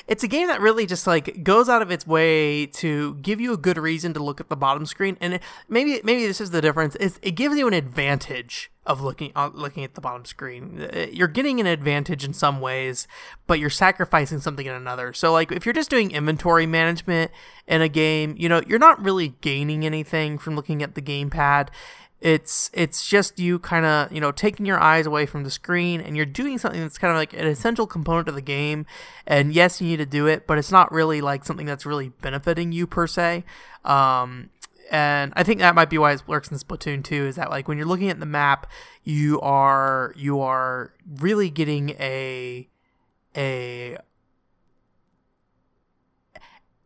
it's 0.07 0.23
a 0.23 0.27
game 0.27 0.47
that 0.47 0.61
really 0.61 0.85
just 0.85 1.07
like 1.07 1.43
goes 1.43 1.67
out 1.67 1.81
of 1.81 1.89
its 1.89 2.05
way 2.05 2.67
to 2.67 3.15
give 3.15 3.41
you 3.41 3.53
a 3.53 3.57
good 3.57 3.77
reason 3.77 4.13
to 4.13 4.23
look 4.23 4.39
at 4.39 4.49
the 4.49 4.55
bottom 4.55 4.85
screen 4.85 5.17
and 5.19 5.35
it, 5.35 5.41
maybe 5.67 5.99
maybe 6.03 6.27
this 6.27 6.39
is 6.39 6.51
the 6.51 6.61
difference 6.61 6.95
it 6.99 7.31
gives 7.31 7.57
you 7.57 7.67
an 7.67 7.73
advantage 7.73 8.71
of 8.85 9.01
looking 9.01 9.31
uh, 9.35 9.49
looking 9.53 9.83
at 9.83 9.95
the 9.95 10.01
bottom 10.01 10.25
screen. 10.25 10.87
Uh, 10.93 11.07
you're 11.11 11.27
getting 11.27 11.59
an 11.59 11.65
advantage 11.65 12.23
in 12.23 12.33
some 12.33 12.61
ways 12.61 13.07
but 13.47 13.59
you're 13.59 13.69
sacrificing 13.69 14.39
something 14.39 14.67
in 14.67 14.73
another. 14.73 15.11
So 15.13 15.33
like 15.33 15.51
if 15.51 15.65
you're 15.65 15.73
just 15.73 15.89
doing 15.89 16.11
inventory 16.11 16.67
management 16.67 17.31
in 17.67 17.81
a 17.81 17.89
game 17.89 18.35
you 18.37 18.47
know 18.47 18.61
you're 18.67 18.79
not 18.79 19.03
really 19.03 19.29
gaining 19.41 19.85
anything 19.85 20.37
from 20.37 20.55
looking 20.55 20.83
at 20.83 20.93
the 20.93 21.01
gamepad 21.01 21.69
it's 22.21 22.71
it's 22.73 23.07
just 23.07 23.39
you 23.39 23.59
kind 23.59 23.85
of 23.85 24.11
you 24.11 24.19
know 24.19 24.31
taking 24.31 24.65
your 24.65 24.79
eyes 24.79 25.05
away 25.05 25.25
from 25.25 25.43
the 25.43 25.51
screen 25.51 26.01
and 26.01 26.15
you're 26.15 26.25
doing 26.25 26.57
something 26.57 26.81
that's 26.81 26.97
kind 26.97 27.11
of 27.11 27.17
like 27.17 27.33
an 27.33 27.45
essential 27.45 27.85
component 27.85 28.27
of 28.27 28.35
the 28.35 28.41
game. 28.41 28.85
And 29.27 29.53
yes 29.53 29.81
you 29.81 29.87
need 29.87 29.97
to 29.97 30.05
do 30.05 30.27
it 30.27 30.47
but 30.47 30.57
it's 30.57 30.71
not 30.71 30.91
really 30.91 31.21
like 31.21 31.45
something 31.45 31.65
that's 31.65 31.85
really 31.85 32.09
benefiting 32.21 32.71
you 32.71 32.87
per 32.87 33.07
se. 33.07 33.43
Um, 33.83 34.49
and 34.91 35.33
I 35.35 35.43
think 35.43 35.59
that 35.59 35.75
might 35.75 35.89
be 35.89 35.97
why 35.97 36.13
it 36.13 36.27
works 36.27 36.51
in 36.51 36.57
Splatoon 36.57 37.03
2 37.03 37.25
is 37.27 37.35
that 37.35 37.49
like 37.49 37.67
when 37.67 37.77
you're 37.77 37.87
looking 37.87 38.09
at 38.09 38.19
the 38.19 38.25
map 38.25 38.71
you 39.03 39.39
are 39.41 40.13
you 40.15 40.39
are 40.41 40.93
really 41.17 41.49
getting 41.49 41.91
a 41.91 42.67
a 43.35 43.97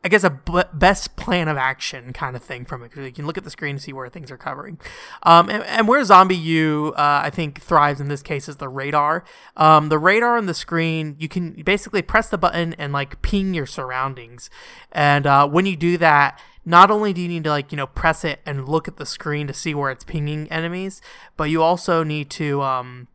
I 0.01 0.07
guess 0.07 0.23
a 0.23 0.29
b- 0.29 0.61
best 0.73 1.17
plan 1.17 1.49
of 1.49 1.57
action 1.57 2.13
kind 2.13 2.37
of 2.37 2.41
thing 2.41 2.63
from 2.63 2.83
it 2.83 2.89
because 2.89 3.05
you 3.05 3.11
can 3.11 3.27
look 3.27 3.37
at 3.37 3.43
the 3.43 3.49
screen 3.49 3.71
and 3.71 3.81
see 3.81 3.91
where 3.91 4.07
things 4.07 4.31
are 4.31 4.37
covering. 4.37 4.79
Um, 5.23 5.49
and, 5.49 5.61
and, 5.63 5.89
where 5.89 6.01
ZombiU, 6.01 6.91
uh, 6.91 6.93
I 6.97 7.29
think, 7.29 7.61
thrives 7.61 7.99
in 7.99 8.07
this 8.07 8.21
case 8.21 8.47
is 8.47 8.57
the 8.57 8.69
radar. 8.69 9.25
Um, 9.57 9.89
the 9.89 9.99
radar 9.99 10.37
on 10.37 10.45
the 10.45 10.53
screen, 10.53 11.17
you 11.19 11.27
can 11.27 11.51
basically 11.63 12.01
press 12.01 12.29
the 12.29 12.37
button 12.37 12.73
and 12.75 12.93
like 12.93 13.21
ping 13.21 13.53
your 13.53 13.65
surroundings. 13.65 14.49
And 14.93 15.27
uh, 15.27 15.49
when 15.49 15.65
you 15.65 15.75
do 15.75 15.97
that, 15.97 16.39
not 16.63 16.91
only 16.91 17.11
do 17.11 17.21
you 17.21 17.27
need 17.27 17.43
to 17.43 17.49
like 17.49 17.71
you 17.71 17.75
know 17.75 17.87
press 17.87 18.23
it 18.23 18.39
and 18.45 18.69
look 18.69 18.87
at 18.87 18.97
the 18.97 19.05
screen 19.05 19.47
to 19.47 19.53
see 19.53 19.73
where 19.73 19.91
it's 19.91 20.05
pinging 20.05 20.49
enemies, 20.51 21.01
but 21.35 21.45
you 21.45 21.61
also 21.61 22.03
need 22.03 22.29
to 22.31 22.61
um, 22.61 23.07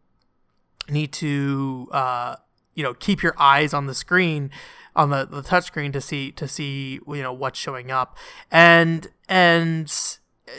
need 0.91 1.13
to 1.15 1.89
uh, 1.93 2.37
you 2.75 2.83
know 2.83 2.93
keep 2.93 3.23
your 3.23 3.35
eyes 3.39 3.73
on 3.73 3.87
the 3.87 3.95
screen 3.95 4.51
on 4.97 5.11
the, 5.11 5.27
the 5.27 5.43
touchscreen 5.43 5.93
to 5.93 6.01
see 6.01 6.31
to 6.33 6.47
see 6.47 7.01
you 7.07 7.23
know 7.23 7.33
what's 7.33 7.59
showing 7.59 7.91
up. 7.91 8.17
And 8.51 9.09
and 9.29 9.93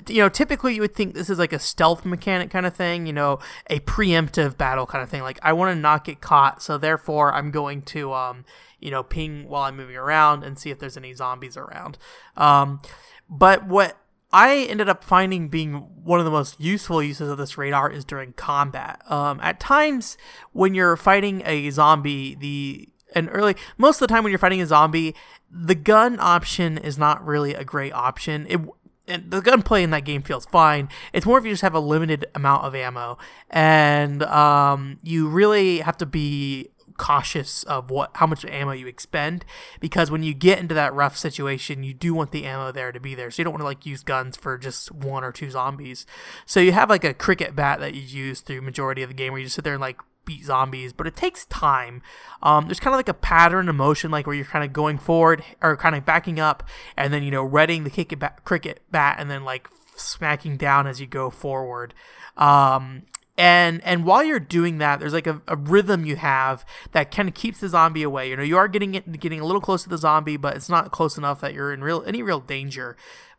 you 0.07 0.21
know 0.21 0.29
typically 0.29 0.75
you 0.75 0.81
would 0.81 0.95
think 0.95 1.13
this 1.13 1.29
is 1.29 1.37
like 1.37 1.53
a 1.53 1.59
stealth 1.59 2.05
mechanic 2.05 2.49
kind 2.49 2.65
of 2.65 2.75
thing 2.75 3.05
you 3.05 3.13
know 3.13 3.37
a 3.69 3.79
preemptive 3.81 4.57
battle 4.57 4.85
kind 4.85 5.03
of 5.03 5.09
thing. 5.09 5.21
Like 5.21 5.39
i 5.43 5.53
want 5.53 5.75
to 5.75 5.79
not 5.79 6.03
get 6.03 6.21
caught 6.21 6.61
so 6.63 6.77
therefore 6.77 7.31
i'm 7.33 7.51
going 7.51 7.83
to 7.83 8.11
um 8.11 8.45
you 8.79 8.89
know 8.89 9.03
ping 9.03 9.48
while 9.48 9.61
i'm 9.63 9.77
moving 9.77 9.95
around 9.95 10.43
and 10.43 10.57
see 10.57 10.71
if 10.71 10.79
there's 10.79 10.98
any 10.98 11.13
zombies 11.13 11.55
around. 11.55 12.00
Um 12.35 12.81
but 13.29 13.67
what 13.67 13.98
I 14.33 14.65
ended 14.69 14.89
up 14.89 15.01
finding 15.01 15.48
being 15.48 15.75
one 16.03 16.19
of 16.19 16.25
the 16.25 16.31
most 16.31 16.59
useful 16.59 17.01
uses 17.01 17.29
of 17.29 17.37
this 17.37 17.57
radar 17.57 17.89
is 17.89 18.03
during 18.03 18.33
combat. 18.33 19.01
Um, 19.09 19.39
at 19.41 19.61
times, 19.61 20.17
when 20.51 20.74
you're 20.74 20.98
fighting 20.98 21.41
a 21.45 21.69
zombie, 21.69 22.35
the 22.35 22.89
and 23.15 23.29
early 23.31 23.55
most 23.77 24.01
of 24.01 24.07
the 24.07 24.13
time 24.13 24.23
when 24.23 24.31
you're 24.31 24.39
fighting 24.39 24.61
a 24.61 24.65
zombie, 24.65 25.15
the 25.49 25.75
gun 25.75 26.17
option 26.19 26.77
is 26.77 26.97
not 26.97 27.25
really 27.25 27.53
a 27.53 27.63
great 27.63 27.93
option. 27.93 28.45
It 28.49 28.59
and 29.07 29.29
the 29.29 29.41
gunplay 29.41 29.83
in 29.83 29.91
that 29.91 30.03
game 30.03 30.23
feels 30.23 30.45
fine. 30.47 30.89
It's 31.13 31.25
more 31.25 31.37
if 31.37 31.45
you 31.45 31.51
just 31.51 31.61
have 31.61 31.75
a 31.75 31.79
limited 31.79 32.25
amount 32.33 32.65
of 32.65 32.73
ammo, 32.73 33.17
and 33.49 34.23
um, 34.23 34.99
you 35.03 35.27
really 35.27 35.79
have 35.79 35.97
to 35.97 36.05
be 36.05 36.71
cautious 36.97 37.63
of 37.63 37.91
what 37.91 38.09
how 38.15 38.25
much 38.25 38.45
ammo 38.45 38.71
you 38.71 38.87
expend 38.87 39.43
because 39.81 40.09
when 40.09 40.23
you 40.23 40.33
get 40.33 40.59
into 40.59 40.73
that 40.73 40.93
rough 40.93 41.17
situation 41.17 41.83
you 41.83 41.93
do 41.93 42.13
want 42.13 42.31
the 42.31 42.45
ammo 42.45 42.71
there 42.71 42.93
to 42.93 43.01
be 43.01 43.13
there 43.13 43.29
so 43.29 43.41
you 43.41 43.43
don't 43.43 43.51
want 43.51 43.59
to 43.59 43.65
like 43.65 43.85
use 43.85 44.01
guns 44.01 44.37
for 44.37 44.57
just 44.57 44.89
one 44.93 45.21
or 45.21 45.33
two 45.33 45.51
zombies 45.51 46.05
so 46.45 46.61
you 46.61 46.71
have 46.71 46.89
like 46.89 47.03
a 47.03 47.13
cricket 47.13 47.53
bat 47.53 47.81
that 47.81 47.93
you 47.95 48.01
use 48.01 48.39
through 48.39 48.61
majority 48.61 49.01
of 49.01 49.09
the 49.09 49.13
game 49.13 49.33
where 49.33 49.39
you 49.39 49.45
just 49.45 49.57
sit 49.57 49.65
there 49.65 49.73
and 49.73 49.81
like 49.81 49.99
beat 50.25 50.44
zombies, 50.46 50.94
but 50.94 51.07
it 51.07 51.16
takes 51.16 51.46
time. 51.46 52.01
Um, 52.42 52.66
there's 52.68 52.79
kind 52.79 52.94
of 52.94 53.00
like 53.00 53.09
a 53.09 53.14
pattern 53.14 53.70
of 53.70 53.75
motion, 53.75 54.11
like 54.11 54.27
where 54.27 54.35
you're 54.35 54.46
kind 54.46 54.66
of 54.66 54.74
going 54.74 54.98
forward 54.98 55.44
or 55.61 55.77
kind 55.77 55.96
of 55.96 56.05
backing 56.05 56.40
up, 56.40 56.64
and 56.98 57.14
then 57.14 57.24
you 57.24 57.31
know 57.31 57.44
readying 57.44 57.83
the 57.83 57.90
kick 57.90 58.18
bat, 58.20 58.44
cricket 58.44 58.81
bat, 58.92 59.18
and 59.20 59.29
then 59.29 59.44
like 59.44 59.70
smacking 59.96 60.57
down 60.57 60.88
as 60.88 61.00
you 61.00 61.07
go 61.07 61.29
forward. 61.29 61.94
Um, 62.38 63.03
and 63.38 63.83
and 63.83 64.05
while 64.05 64.24
you're 64.24 64.40
doing 64.40 64.77
that, 64.77 65.00
there's 65.00 65.14
like 65.14 65.27
a, 65.27 65.42
a 65.48 65.55
rhythm 65.55 66.05
you 66.05 66.16
have 66.16 66.66
that 66.94 67.11
kind 67.11 67.27
of 67.27 67.35
keeps 67.35 67.59
the 67.59 67.70
zombie 67.70 68.03
away. 68.03 68.29
You 68.29 68.38
know, 68.38 68.44
you 68.44 68.57
are 68.57 68.68
getting 68.68 68.96
it, 68.96 69.20
getting 69.20 69.42
a 69.42 69.46
little 69.46 69.61
close 69.61 69.83
to 69.83 69.90
the 69.90 69.98
zombie, 69.98 70.38
but 70.38 70.55
it's 70.55 70.70
not 70.70 70.92
close 70.92 71.18
enough 71.18 71.42
that 71.42 71.53
you're 71.53 71.74
in 71.74 71.83
real 71.83 72.03
any 72.07 72.22
real 72.22 72.40
danger. 72.40 72.96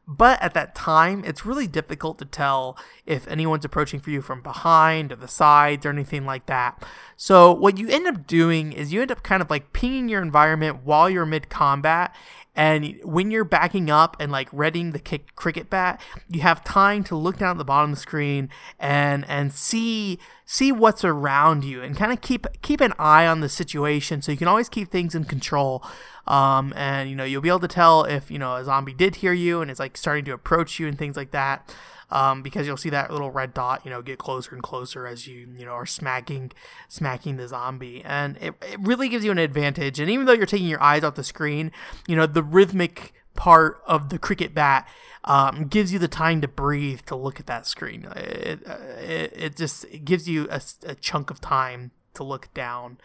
But 0.08 0.40
at 0.40 0.54
that 0.54 0.76
time, 0.76 1.24
it's 1.24 1.44
really 1.44 1.66
difficult 1.66 2.18
to 2.18 2.24
tell 2.24 2.78
if 3.06 3.26
anyone's 3.26 3.64
approaching 3.64 3.98
for 3.98 4.10
you 4.10 4.22
from 4.22 4.40
behind 4.40 5.10
or 5.10 5.16
the 5.16 5.26
sides 5.26 5.84
or 5.84 5.90
anything 5.90 6.24
like 6.24 6.46
that. 6.46 6.80
So, 7.16 7.50
what 7.50 7.76
you 7.76 7.88
end 7.88 8.06
up 8.06 8.24
doing 8.24 8.72
is 8.72 8.92
you 8.92 9.02
end 9.02 9.10
up 9.10 9.24
kind 9.24 9.42
of 9.42 9.50
like 9.50 9.72
pinging 9.72 10.08
your 10.08 10.22
environment 10.22 10.84
while 10.84 11.10
you're 11.10 11.26
mid 11.26 11.48
combat 11.48 12.14
and 12.56 12.98
when 13.04 13.30
you're 13.30 13.44
backing 13.44 13.90
up 13.90 14.16
and 14.18 14.32
like 14.32 14.48
readying 14.50 14.92
the 14.92 14.98
kick 14.98 15.36
cricket 15.36 15.68
bat, 15.68 16.00
you 16.28 16.40
have 16.40 16.64
time 16.64 17.04
to 17.04 17.14
look 17.14 17.36
down 17.36 17.52
at 17.52 17.58
the 17.58 17.64
bottom 17.64 17.90
of 17.90 17.96
the 17.96 18.00
screen 18.00 18.48
and 18.78 19.26
and 19.28 19.52
see 19.52 20.18
see 20.46 20.72
what's 20.72 21.04
around 21.04 21.64
you 21.64 21.82
and 21.82 21.96
kind 21.96 22.12
of 22.12 22.22
keep 22.22 22.46
keep 22.62 22.80
an 22.80 22.94
eye 22.98 23.26
on 23.26 23.40
the 23.40 23.48
situation 23.48 24.22
so 24.22 24.32
you 24.32 24.38
can 24.38 24.48
always 24.48 24.70
keep 24.70 24.90
things 24.90 25.14
in 25.14 25.24
control. 25.24 25.84
Um, 26.26 26.72
and 26.74 27.08
you 27.10 27.14
know 27.14 27.24
you'll 27.24 27.42
be 27.42 27.50
able 27.50 27.60
to 27.60 27.68
tell 27.68 28.04
if 28.04 28.30
you 28.30 28.38
know 28.38 28.56
a 28.56 28.64
zombie 28.64 28.94
did 28.94 29.16
hear 29.16 29.34
you 29.34 29.60
and 29.60 29.70
is 29.70 29.78
like 29.78 29.96
starting 29.96 30.24
to 30.24 30.32
approach 30.32 30.80
you 30.80 30.88
and 30.88 30.98
things 30.98 31.16
like 31.16 31.30
that 31.32 31.72
um, 32.10 32.42
because 32.42 32.66
you'll 32.66 32.76
see 32.76 32.90
that 32.90 33.10
little 33.10 33.30
red 33.30 33.52
dot, 33.52 33.82
you 33.84 33.90
know, 33.90 34.02
get 34.02 34.18
closer 34.18 34.54
and 34.54 34.62
closer 34.62 35.06
as 35.06 35.26
you, 35.26 35.48
you 35.56 35.64
know, 35.64 35.72
are 35.72 35.86
smacking, 35.86 36.52
smacking 36.88 37.36
the 37.36 37.48
zombie, 37.48 38.02
and 38.04 38.36
it, 38.38 38.54
it 38.62 38.78
really 38.80 39.08
gives 39.08 39.24
you 39.24 39.30
an 39.30 39.38
advantage. 39.38 39.98
And 39.98 40.10
even 40.10 40.26
though 40.26 40.32
you're 40.32 40.46
taking 40.46 40.68
your 40.68 40.82
eyes 40.82 41.02
off 41.02 41.14
the 41.14 41.24
screen, 41.24 41.72
you 42.06 42.16
know, 42.16 42.26
the 42.26 42.42
rhythmic 42.42 43.12
part 43.34 43.82
of 43.86 44.08
the 44.08 44.18
cricket 44.18 44.54
bat 44.54 44.88
um, 45.24 45.66
gives 45.66 45.92
you 45.92 45.98
the 45.98 46.08
time 46.08 46.40
to 46.40 46.48
breathe 46.48 47.00
to 47.06 47.16
look 47.16 47.38
at 47.40 47.46
that 47.46 47.66
screen. 47.66 48.08
It, 48.16 48.62
it, 48.66 49.32
it 49.36 49.56
just 49.56 49.84
it 49.84 50.04
gives 50.04 50.28
you 50.28 50.48
a, 50.50 50.60
a 50.84 50.94
chunk 50.94 51.30
of 51.30 51.40
time 51.40 51.90
to 52.14 52.24
look 52.24 52.52
down. 52.54 52.98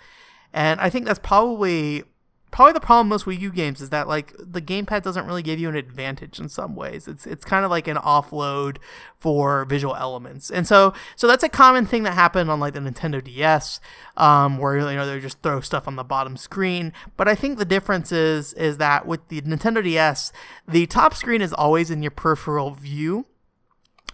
And 0.53 0.79
I 0.81 0.89
think 0.89 1.05
that's 1.05 1.19
probably 1.19 2.03
probably 2.51 2.73
the 2.73 2.81
problem 2.81 3.07
most 3.07 3.25
Wii 3.25 3.39
U 3.39 3.51
games 3.51 3.81
is 3.81 3.89
that 3.89 4.07
like 4.07 4.33
the 4.37 4.61
gamepad 4.61 5.01
doesn't 5.03 5.25
really 5.25 5.41
give 5.41 5.57
you 5.57 5.69
an 5.69 5.75
advantage 5.75 6.39
in 6.39 6.49
some 6.49 6.75
ways. 6.75 7.07
It's 7.07 7.25
it's 7.25 7.45
kind 7.45 7.65
of 7.65 7.71
like 7.71 7.87
an 7.87 7.97
offload 7.97 8.77
for 9.17 9.65
visual 9.65 9.95
elements, 9.95 10.51
and 10.51 10.67
so 10.67 10.93
so 11.15 11.27
that's 11.27 11.43
a 11.43 11.49
common 11.49 11.85
thing 11.85 12.03
that 12.03 12.13
happened 12.13 12.51
on 12.51 12.59
like 12.59 12.73
the 12.73 12.79
Nintendo 12.81 13.23
DS, 13.23 13.79
um, 14.17 14.57
where 14.57 14.77
you 14.77 14.97
know 14.97 15.05
they 15.05 15.19
just 15.19 15.41
throw 15.41 15.61
stuff 15.61 15.87
on 15.87 15.95
the 15.95 16.03
bottom 16.03 16.35
screen. 16.37 16.91
But 17.17 17.27
I 17.27 17.35
think 17.35 17.57
the 17.57 17.65
difference 17.65 18.11
is 18.11 18.53
is 18.53 18.77
that 18.77 19.07
with 19.07 19.27
the 19.29 19.41
Nintendo 19.41 19.81
DS, 19.81 20.33
the 20.67 20.85
top 20.87 21.13
screen 21.13 21.41
is 21.41 21.53
always 21.53 21.89
in 21.89 22.03
your 22.03 22.11
peripheral 22.11 22.71
view 22.71 23.25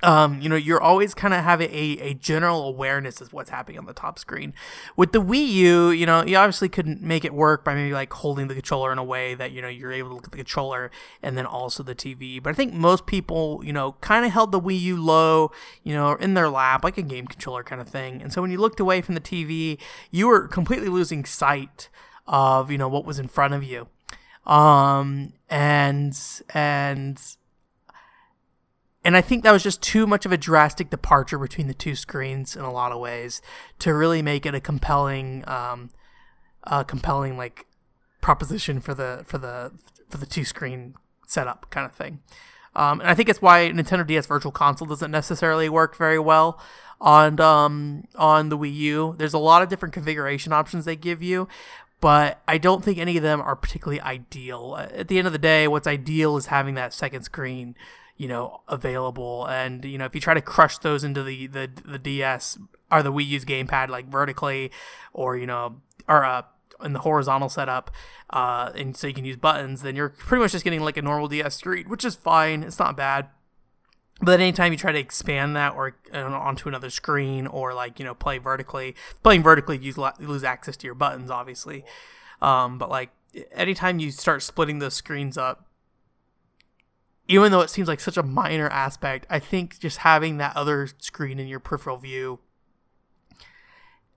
um, 0.03 0.39
you 0.41 0.49
know, 0.49 0.55
you're 0.55 0.81
always 0.81 1.13
kind 1.13 1.33
of 1.33 1.43
having 1.43 1.69
a, 1.71 1.97
a 1.99 2.13
general 2.13 2.67
awareness 2.67 3.19
of 3.19 3.33
what's 3.33 3.49
happening 3.49 3.79
on 3.79 3.85
the 3.85 3.93
top 3.93 4.19
screen. 4.19 4.53
With 4.95 5.11
the 5.11 5.21
Wii 5.21 5.47
U, 5.47 5.89
you 5.89 6.05
know, 6.05 6.23
you 6.23 6.37
obviously 6.37 6.69
couldn't 6.69 7.01
make 7.01 7.25
it 7.25 7.33
work 7.33 7.63
by 7.63 7.73
maybe 7.73 7.93
like 7.93 8.13
holding 8.13 8.47
the 8.47 8.53
controller 8.53 8.91
in 8.91 8.99
a 8.99 9.03
way 9.03 9.33
that, 9.33 9.51
you 9.51 9.61
know, 9.61 9.67
you're 9.67 9.91
able 9.91 10.09
to 10.09 10.15
look 10.15 10.25
at 10.25 10.31
the 10.31 10.37
controller 10.37 10.91
and 11.23 11.37
then 11.37 11.45
also 11.45 11.81
the 11.81 11.95
TV. 11.95 12.41
But 12.41 12.51
I 12.51 12.53
think 12.53 12.73
most 12.73 13.07
people, 13.07 13.61
you 13.63 13.73
know, 13.73 13.93
kind 14.01 14.25
of 14.25 14.31
held 14.31 14.51
the 14.51 14.61
Wii 14.61 14.79
U 14.81 15.01
low, 15.01 15.51
you 15.83 15.93
know, 15.93 16.13
in 16.13 16.35
their 16.35 16.49
lap, 16.49 16.83
like 16.83 16.97
a 16.97 17.03
game 17.03 17.25
controller 17.25 17.63
kind 17.63 17.81
of 17.81 17.89
thing. 17.89 18.21
And 18.21 18.31
so 18.31 18.41
when 18.41 18.51
you 18.51 18.59
looked 18.59 18.79
away 18.79 19.01
from 19.01 19.15
the 19.15 19.21
TV, 19.21 19.79
you 20.11 20.27
were 20.27 20.47
completely 20.47 20.89
losing 20.89 21.25
sight 21.25 21.89
of, 22.27 22.69
you 22.69 22.77
know, 22.77 22.87
what 22.87 23.05
was 23.05 23.17
in 23.17 23.27
front 23.27 23.53
of 23.53 23.63
you. 23.63 23.87
Um, 24.45 25.33
and, 25.49 26.17
and, 26.53 27.19
and 29.07 29.15
I 29.15 29.21
think 29.21 29.43
that 29.43 29.53
was 29.53 29.63
just 29.63 29.81
too 29.81 30.05
much 30.05 30.25
of 30.25 30.33
a 30.33 30.37
drastic 30.37 30.89
departure 30.89 31.39
between 31.39 31.67
the 31.67 31.73
two 31.73 31.95
screens 31.95 32.57
in 32.57 32.63
a 32.63 32.71
lot 32.73 32.91
of 32.91 32.99
ways 32.99 33.41
to 33.79 33.93
really 33.93 34.21
make 34.21 34.45
it 34.45 34.53
a 34.53 34.59
compelling, 34.59 35.45
um, 35.47 35.91
a 36.63 36.83
compelling 36.83 37.37
like 37.37 37.67
proposition 38.19 38.81
for 38.81 38.93
the 38.93 39.23
for 39.25 39.37
the 39.37 39.71
for 40.09 40.17
the 40.17 40.25
two 40.25 40.43
screen 40.43 40.93
setup 41.25 41.69
kind 41.69 41.85
of 41.85 41.93
thing. 41.93 42.19
Um, 42.75 42.99
and 42.99 43.09
I 43.09 43.15
think 43.15 43.29
it's 43.29 43.41
why 43.41 43.71
Nintendo 43.73 44.05
DS 44.05 44.25
Virtual 44.25 44.51
Console 44.51 44.89
doesn't 44.89 45.09
necessarily 45.09 45.69
work 45.69 45.95
very 45.95 46.19
well 46.19 46.59
on 46.99 47.39
um, 47.39 48.03
on 48.17 48.49
the 48.49 48.57
Wii 48.57 48.75
U. 48.75 49.15
There's 49.17 49.33
a 49.33 49.37
lot 49.37 49.61
of 49.61 49.69
different 49.69 49.93
configuration 49.93 50.51
options 50.51 50.83
they 50.83 50.97
give 50.97 51.23
you, 51.23 51.47
but 52.01 52.41
I 52.45 52.57
don't 52.57 52.83
think 52.83 52.97
any 52.97 53.15
of 53.15 53.23
them 53.23 53.39
are 53.39 53.55
particularly 53.55 54.01
ideal. 54.01 54.75
At 54.77 55.07
the 55.07 55.17
end 55.17 55.27
of 55.27 55.33
the 55.33 55.39
day, 55.39 55.65
what's 55.65 55.87
ideal 55.87 56.35
is 56.35 56.47
having 56.47 56.75
that 56.75 56.93
second 56.93 57.23
screen, 57.23 57.77
you 58.17 58.27
know, 58.27 58.61
available. 58.67 59.45
And 59.45 59.85
you 59.85 59.97
know, 59.97 60.05
if 60.05 60.15
you 60.15 60.21
try 60.21 60.33
to 60.33 60.41
crush 60.41 60.77
those 60.79 61.03
into 61.03 61.23
the 61.23 61.47
the, 61.47 61.69
the 61.85 61.99
DS 61.99 62.57
or 62.91 63.03
the 63.03 63.11
Wii 63.11 63.25
U's 63.27 63.45
gamepad 63.45 63.89
like 63.89 64.09
vertically, 64.09 64.71
or 65.13 65.37
you 65.37 65.45
know, 65.45 65.81
or 66.07 66.25
uh, 66.25 66.41
in 66.83 66.93
the 66.93 66.99
horizontal 66.99 67.49
setup, 67.49 67.91
uh, 68.31 68.71
and 68.75 68.97
so 68.97 69.07
you 69.07 69.13
can 69.13 69.25
use 69.25 69.37
buttons, 69.37 69.81
then 69.81 69.95
you're 69.95 70.09
pretty 70.09 70.41
much 70.41 70.51
just 70.51 70.63
getting 70.63 70.81
like 70.81 70.97
a 70.97 71.01
normal 71.01 71.27
DS 71.27 71.55
screen, 71.55 71.87
which 71.89 72.03
is 72.03 72.15
fine. 72.15 72.63
It's 72.63 72.79
not 72.79 72.97
bad. 72.97 73.29
But 74.19 74.39
anytime 74.39 74.71
you 74.71 74.79
try 74.79 74.91
to 74.91 74.97
expand 74.97 75.55
that 75.55 75.75
or 75.75 75.95
uh, 76.11 76.23
onto 76.23 76.67
another 76.67 76.89
screen 76.89 77.45
or 77.45 77.75
like 77.75 77.99
you 77.99 78.05
know 78.05 78.15
play 78.15 78.39
vertically, 78.39 78.95
playing 79.21 79.43
vertically 79.43 79.77
you 79.77 79.93
lose 80.19 80.43
access 80.43 80.75
to 80.77 80.87
your 80.87 80.95
buttons 80.95 81.29
obviously. 81.29 81.85
Um, 82.41 82.79
but 82.79 82.89
like 82.89 83.11
anytime 83.51 83.99
you 83.99 84.09
start 84.09 84.41
splitting 84.41 84.79
those 84.79 84.95
screens 84.95 85.37
up, 85.37 85.66
even 87.27 87.51
though 87.51 87.61
it 87.61 87.69
seems 87.69 87.87
like 87.87 87.99
such 87.99 88.17
a 88.17 88.23
minor 88.23 88.69
aspect, 88.69 89.25
I 89.29 89.39
think 89.39 89.79
just 89.79 89.99
having 89.99 90.37
that 90.37 90.55
other 90.55 90.87
screen 90.99 91.39
in 91.39 91.47
your 91.47 91.59
peripheral 91.59 91.97
view 91.97 92.39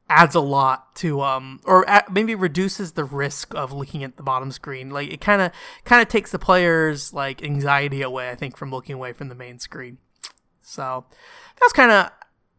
adds 0.09 0.35
a 0.35 0.41
lot 0.41 0.97
to 0.97 1.21
um 1.21 1.61
or 1.65 1.87
maybe 2.11 2.35
reduces 2.35 2.93
the 2.93 3.05
risk 3.05 3.55
of 3.55 3.73
looking 3.73 4.03
at 4.03 4.17
the 4.17 4.23
bottom 4.23 4.51
screen. 4.51 4.91
Like 4.91 5.13
it 5.13 5.21
kind 5.21 5.41
of 5.41 5.53
kind 5.85 6.03
of 6.03 6.09
takes 6.09 6.33
the 6.33 6.39
player's 6.39 7.13
like 7.15 7.45
anxiety 7.45 8.03
away 8.03 8.31
i 8.31 8.35
think 8.35 8.57
from 8.57 8.73
looking 8.73 8.97
away 8.97 9.13
from 9.13 9.29
the 9.29 9.37
main 9.37 9.61
screen. 9.61 9.99
So 10.63 11.05
that's 11.61 11.73
kind 11.73 11.93
of 11.93 12.11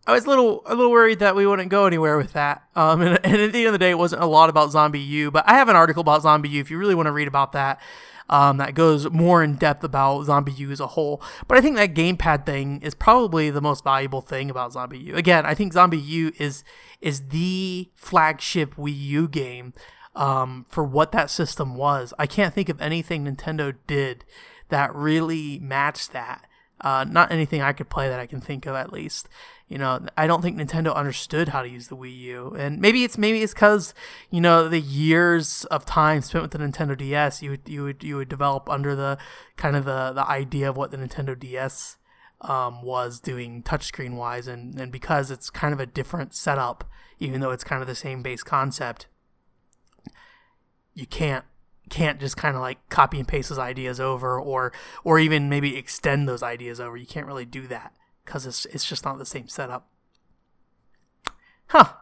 i 0.07 0.13
was 0.13 0.25
a 0.25 0.29
little 0.29 0.63
a 0.65 0.75
little 0.75 0.91
worried 0.91 1.19
that 1.19 1.35
we 1.35 1.45
wouldn't 1.45 1.69
go 1.69 1.85
anywhere 1.85 2.17
with 2.17 2.33
that. 2.33 2.63
Um 2.75 3.01
and, 3.01 3.19
and 3.25 3.41
at 3.41 3.51
the 3.51 3.59
end 3.59 3.67
of 3.67 3.73
the 3.73 3.79
day 3.79 3.91
it 3.91 3.97
wasn't 3.97 4.23
a 4.23 4.27
lot 4.27 4.49
about 4.49 4.69
ZombiU 4.69 5.31
but 5.31 5.43
i 5.47 5.55
have 5.55 5.67
an 5.67 5.75
article 5.75 6.01
about 6.01 6.23
ZombiU 6.23 6.61
if 6.61 6.71
you 6.71 6.77
really 6.77 6.95
want 6.95 7.07
to 7.07 7.11
read 7.11 7.27
about 7.27 7.51
that 7.51 7.81
um, 8.31 8.57
that 8.57 8.73
goes 8.73 9.09
more 9.11 9.43
in 9.43 9.55
depth 9.55 9.83
about 9.83 10.25
ZombiU 10.25 10.71
as 10.71 10.79
a 10.79 10.87
whole. 10.87 11.21
But 11.47 11.57
I 11.57 11.61
think 11.61 11.75
that 11.75 11.93
gamepad 11.93 12.45
thing 12.45 12.81
is 12.81 12.95
probably 12.95 13.49
the 13.49 13.61
most 13.61 13.83
valuable 13.83 14.21
thing 14.21 14.49
about 14.49 14.73
ZombiU. 14.73 15.15
Again, 15.15 15.45
I 15.45 15.53
think 15.53 15.73
ZombiU 15.73 16.33
is 16.39 16.63
is 17.01 17.27
the 17.27 17.89
flagship 17.95 18.75
Wii 18.75 18.97
U 18.97 19.27
game 19.27 19.73
um, 20.15 20.65
for 20.69 20.83
what 20.83 21.11
that 21.11 21.29
system 21.29 21.75
was. 21.75 22.13
I 22.17 22.25
can't 22.25 22.53
think 22.53 22.69
of 22.69 22.81
anything 22.81 23.25
Nintendo 23.25 23.75
did 23.85 24.23
that 24.69 24.95
really 24.95 25.59
matched 25.59 26.13
that. 26.13 26.47
Uh, 26.81 27.05
not 27.07 27.31
anything 27.31 27.61
I 27.61 27.73
could 27.73 27.89
play 27.89 28.09
that 28.09 28.19
I 28.19 28.25
can 28.25 28.41
think 28.41 28.65
of 28.65 28.75
at 28.75 28.91
least. 28.91 29.29
You 29.67 29.77
know, 29.77 30.05
I 30.17 30.27
don't 30.27 30.41
think 30.41 30.57
Nintendo 30.57 30.93
understood 30.93 31.49
how 31.49 31.61
to 31.61 31.69
use 31.69 31.87
the 31.87 31.95
Wii 31.95 32.17
U, 32.17 32.55
and 32.57 32.81
maybe 32.81 33.03
it's 33.03 33.17
maybe 33.17 33.41
it's 33.41 33.53
because 33.53 33.93
you 34.29 34.41
know 34.41 34.67
the 34.67 34.81
years 34.81 35.63
of 35.65 35.85
time 35.85 36.21
spent 36.21 36.41
with 36.41 36.51
the 36.51 36.57
Nintendo 36.57 36.97
DS, 36.97 37.41
you 37.41 37.51
would 37.51 37.69
you 37.69 37.83
would 37.83 38.03
you 38.03 38.17
would 38.17 38.29
develop 38.29 38.67
under 38.67 38.95
the 38.95 39.17
kind 39.55 39.75
of 39.75 39.85
the 39.85 40.11
the 40.11 40.27
idea 40.27 40.69
of 40.69 40.75
what 40.75 40.91
the 40.91 40.97
Nintendo 40.97 41.39
DS 41.39 41.97
um, 42.41 42.81
was 42.81 43.19
doing 43.19 43.63
touchscreen 43.63 44.15
wise, 44.15 44.47
and 44.47 44.77
and 44.79 44.91
because 44.91 45.31
it's 45.31 45.49
kind 45.49 45.73
of 45.73 45.79
a 45.79 45.85
different 45.85 46.33
setup, 46.33 46.83
even 47.19 47.39
though 47.39 47.51
it's 47.51 47.63
kind 47.63 47.81
of 47.81 47.87
the 47.87 47.95
same 47.95 48.23
base 48.23 48.43
concept, 48.43 49.07
you 50.93 51.05
can't 51.05 51.45
can't 51.89 52.19
just 52.19 52.37
kind 52.37 52.55
of 52.55 52.61
like 52.61 52.77
copy 52.89 53.19
and 53.19 53.27
paste 53.27 53.49
those 53.49 53.59
ideas 53.59 53.99
over 53.99 54.39
or 54.39 54.71
or 55.03 55.19
even 55.19 55.49
maybe 55.49 55.75
extend 55.75 56.27
those 56.27 56.41
ideas 56.41 56.79
over 56.79 56.95
you 56.95 57.05
can't 57.05 57.27
really 57.27 57.45
do 57.45 57.67
that 57.67 57.93
because 58.25 58.45
it's 58.45 58.65
it's 58.67 58.85
just 58.85 59.03
not 59.05 59.17
the 59.17 59.25
same 59.25 59.47
setup. 59.47 59.87
Huh. 61.67 61.93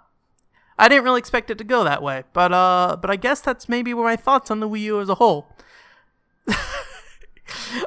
I 0.78 0.88
didn't 0.88 1.04
really 1.04 1.20
expect 1.20 1.50
it 1.50 1.58
to 1.58 1.64
go 1.64 1.84
that 1.84 2.02
way, 2.02 2.24
but 2.34 2.54
uh, 2.54 2.98
but 3.02 3.10
I 3.10 3.16
guess 3.16 3.42
that's 3.42 3.68
maybe 3.68 3.94
where 3.94 4.06
my 4.06 4.16
thoughts 4.16 4.50
on 4.50 4.60
the 4.60 4.70
Wii 4.70 4.82
U 4.82 5.02
as 5.02 5.10
a 5.10 5.16
whole. 5.16 5.48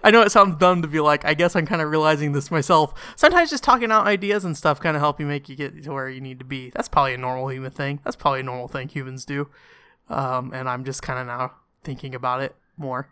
I 0.05 0.11
know 0.11 0.23
it 0.23 0.33
sounds 0.33 0.57
dumb 0.57 0.83
to 0.83 0.89
be 0.89 1.01
like, 1.01 1.25
I 1.25 1.35
guess 1.35 1.57
I'm 1.57 1.67
kind 1.67 1.81
of 1.81 1.91
realizing 1.91 2.33
this 2.33 2.51
myself. 2.51 2.93
Sometimes 3.17 3.51
just 3.51 3.65
talking 3.65 3.91
out 3.91 4.07
ideas 4.07 4.45
and 4.45 4.57
stuff 4.57 4.81
kind 4.81 4.97
of 4.97 5.01
help 5.01 5.21
you 5.21 5.27
make 5.27 5.49
you 5.49 5.57
get 5.57 5.83
to 5.85 5.93
where 5.93 6.09
you 6.09 6.21
need 6.21 6.39
to 6.41 6.45
be. 6.45 6.71
That's 6.71 6.89
probably 6.89 7.15
a 7.15 7.19
normal 7.19 7.49
human 7.49 7.71
thing. 7.71 8.01
That's 8.05 8.17
probably 8.17 8.41
a 8.41 8.45
normal 8.45 8.69
thing 8.69 8.89
humans 8.89 9.25
do. 9.25 9.49
Um, 10.09 10.53
and 10.53 10.69
I'm 10.69 10.85
just 10.85 11.03
kind 11.03 11.19
of 11.19 11.27
now 11.27 11.53
thinking 11.85 12.15
about 12.15 12.43
it 12.43 12.55
more. 12.77 13.09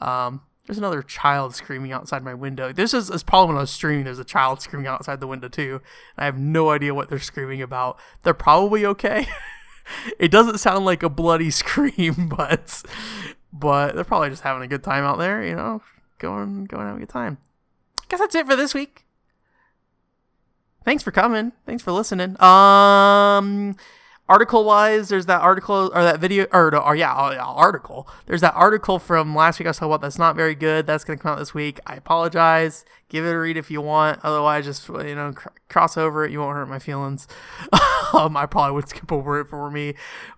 Um, 0.00 0.42
there's 0.66 0.78
another 0.78 1.02
child 1.02 1.54
screaming 1.54 1.92
outside 1.92 2.22
my 2.22 2.34
window. 2.34 2.72
This 2.72 2.92
is, 2.92 3.08
is 3.08 3.22
probably 3.22 3.48
when 3.48 3.56
I 3.56 3.62
was 3.62 3.70
streaming. 3.70 4.04
There's 4.04 4.18
a 4.18 4.24
child 4.24 4.60
screaming 4.60 4.86
outside 4.86 5.18
the 5.18 5.26
window 5.26 5.48
too. 5.48 5.80
I 6.18 6.26
have 6.26 6.38
no 6.38 6.70
idea 6.70 6.94
what 6.94 7.08
they're 7.08 7.18
screaming 7.18 7.62
about. 7.62 7.98
They're 8.22 8.34
probably 8.34 8.84
okay. 8.84 9.26
it 10.18 10.30
doesn't 10.30 10.58
sound 10.58 10.84
like 10.84 11.02
a 11.02 11.08
bloody 11.08 11.50
scream, 11.52 12.28
but 12.36 12.82
but 13.50 13.94
they're 13.94 14.04
probably 14.04 14.28
just 14.28 14.42
having 14.42 14.62
a 14.62 14.68
good 14.68 14.84
time 14.84 15.04
out 15.04 15.18
there. 15.18 15.42
You 15.42 15.56
know, 15.56 15.82
going 16.18 16.66
going 16.66 16.86
having 16.86 17.02
a 17.02 17.06
good 17.06 17.12
time. 17.12 17.38
I 18.00 18.04
guess 18.08 18.20
that's 18.20 18.34
it 18.34 18.46
for 18.46 18.56
this 18.56 18.74
week. 18.74 19.06
Thanks 20.84 21.02
for 21.02 21.10
coming. 21.10 21.52
Thanks 21.66 21.82
for 21.82 21.92
listening. 21.92 22.40
Um 22.42 23.76
article 24.28 24.64
wise, 24.64 25.08
there's 25.08 25.26
that 25.26 25.40
article 25.40 25.90
or 25.94 26.02
that 26.02 26.20
video 26.20 26.46
or, 26.52 26.74
or 26.76 26.94
yeah, 26.94 27.12
article. 27.12 28.08
There's 28.26 28.42
that 28.42 28.54
article 28.54 28.98
from 28.98 29.34
last 29.34 29.58
week 29.58 29.66
I 29.66 29.70
was 29.70 29.78
talking 29.78 29.90
about 29.90 30.02
that's 30.02 30.18
not 30.18 30.36
very 30.36 30.54
good. 30.54 30.86
That's 30.86 31.04
gonna 31.04 31.18
come 31.18 31.32
out 31.32 31.38
this 31.38 31.54
week. 31.54 31.80
I 31.86 31.96
apologize. 31.96 32.84
Give 33.08 33.24
it 33.24 33.30
a 33.30 33.38
read 33.38 33.56
if 33.56 33.70
you 33.70 33.80
want. 33.80 34.20
Otherwise, 34.22 34.66
just 34.66 34.86
you 34.88 35.14
know 35.14 35.32
cr- 35.32 35.48
cross 35.68 35.96
over 35.96 36.24
it. 36.24 36.30
You 36.30 36.40
won't 36.40 36.56
hurt 36.56 36.68
my 36.68 36.78
feelings. 36.78 37.26
um, 38.12 38.36
I 38.36 38.46
probably 38.46 38.74
would 38.74 38.88
skip 38.88 39.10
over 39.10 39.40
it 39.40 39.46
for 39.46 39.70
me, 39.70 39.94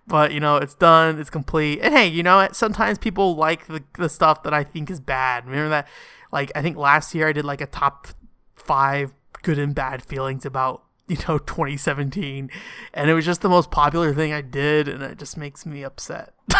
but 0.07 0.31
you 0.31 0.39
know 0.39 0.57
it's 0.57 0.75
done. 0.75 1.19
It's 1.19 1.29
complete. 1.29 1.79
And 1.81 1.93
hey, 1.93 2.07
you 2.07 2.23
know 2.23 2.37
what? 2.37 2.55
Sometimes 2.55 2.97
people 2.97 3.35
like 3.35 3.67
the 3.67 3.83
the 3.97 4.09
stuff 4.09 4.43
that 4.43 4.53
I 4.53 4.63
think 4.63 4.89
is 4.89 4.99
bad. 4.99 5.45
Remember 5.45 5.69
that? 5.69 5.87
Like 6.31 6.51
I 6.55 6.61
think 6.61 6.77
last 6.77 7.13
year 7.13 7.27
I 7.27 7.33
did 7.33 7.45
like 7.45 7.61
a 7.61 7.65
top 7.65 8.07
five 8.55 9.13
good 9.41 9.59
and 9.59 9.75
bad 9.75 10.03
feelings 10.05 10.45
about 10.45 10.83
you 11.11 11.17
know 11.27 11.37
2017 11.37 12.49
and 12.93 13.09
it 13.09 13.13
was 13.13 13.25
just 13.25 13.41
the 13.41 13.49
most 13.49 13.69
popular 13.69 14.13
thing 14.13 14.31
i 14.31 14.41
did 14.41 14.87
and 14.87 15.03
it 15.03 15.17
just 15.17 15.37
makes 15.37 15.65
me 15.65 15.83
upset. 15.83 16.33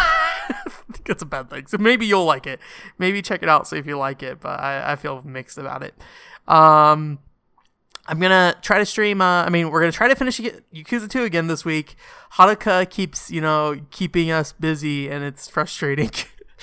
It's 1.06 1.22
a 1.22 1.26
bad 1.26 1.50
thing. 1.50 1.66
So 1.68 1.78
maybe 1.78 2.04
you'll 2.04 2.24
like 2.24 2.46
it. 2.46 2.58
Maybe 2.98 3.22
check 3.22 3.42
it 3.42 3.48
out 3.48 3.66
see 3.66 3.76
if 3.76 3.86
you 3.86 3.96
like 3.96 4.22
it 4.22 4.40
but 4.40 4.60
i, 4.60 4.92
I 4.92 4.96
feel 4.96 5.22
mixed 5.22 5.56
about 5.56 5.82
it. 5.82 5.94
Um 6.46 7.18
i'm 8.06 8.18
gonna 8.18 8.54
try 8.62 8.78
to 8.78 8.84
stream 8.84 9.20
uh, 9.20 9.44
i 9.44 9.48
mean 9.48 9.70
we're 9.70 9.80
gonna 9.80 9.92
try 9.92 10.08
to 10.08 10.16
finish 10.16 10.40
yakuza 10.40 11.08
2 11.08 11.24
again 11.24 11.46
this 11.46 11.64
week. 11.64 11.96
Haruka 12.34 12.88
keeps 12.90 13.30
you 13.30 13.40
know 13.40 13.76
keeping 13.90 14.30
us 14.30 14.52
busy 14.52 15.08
and 15.08 15.24
it's 15.24 15.48
frustrating 15.48 16.10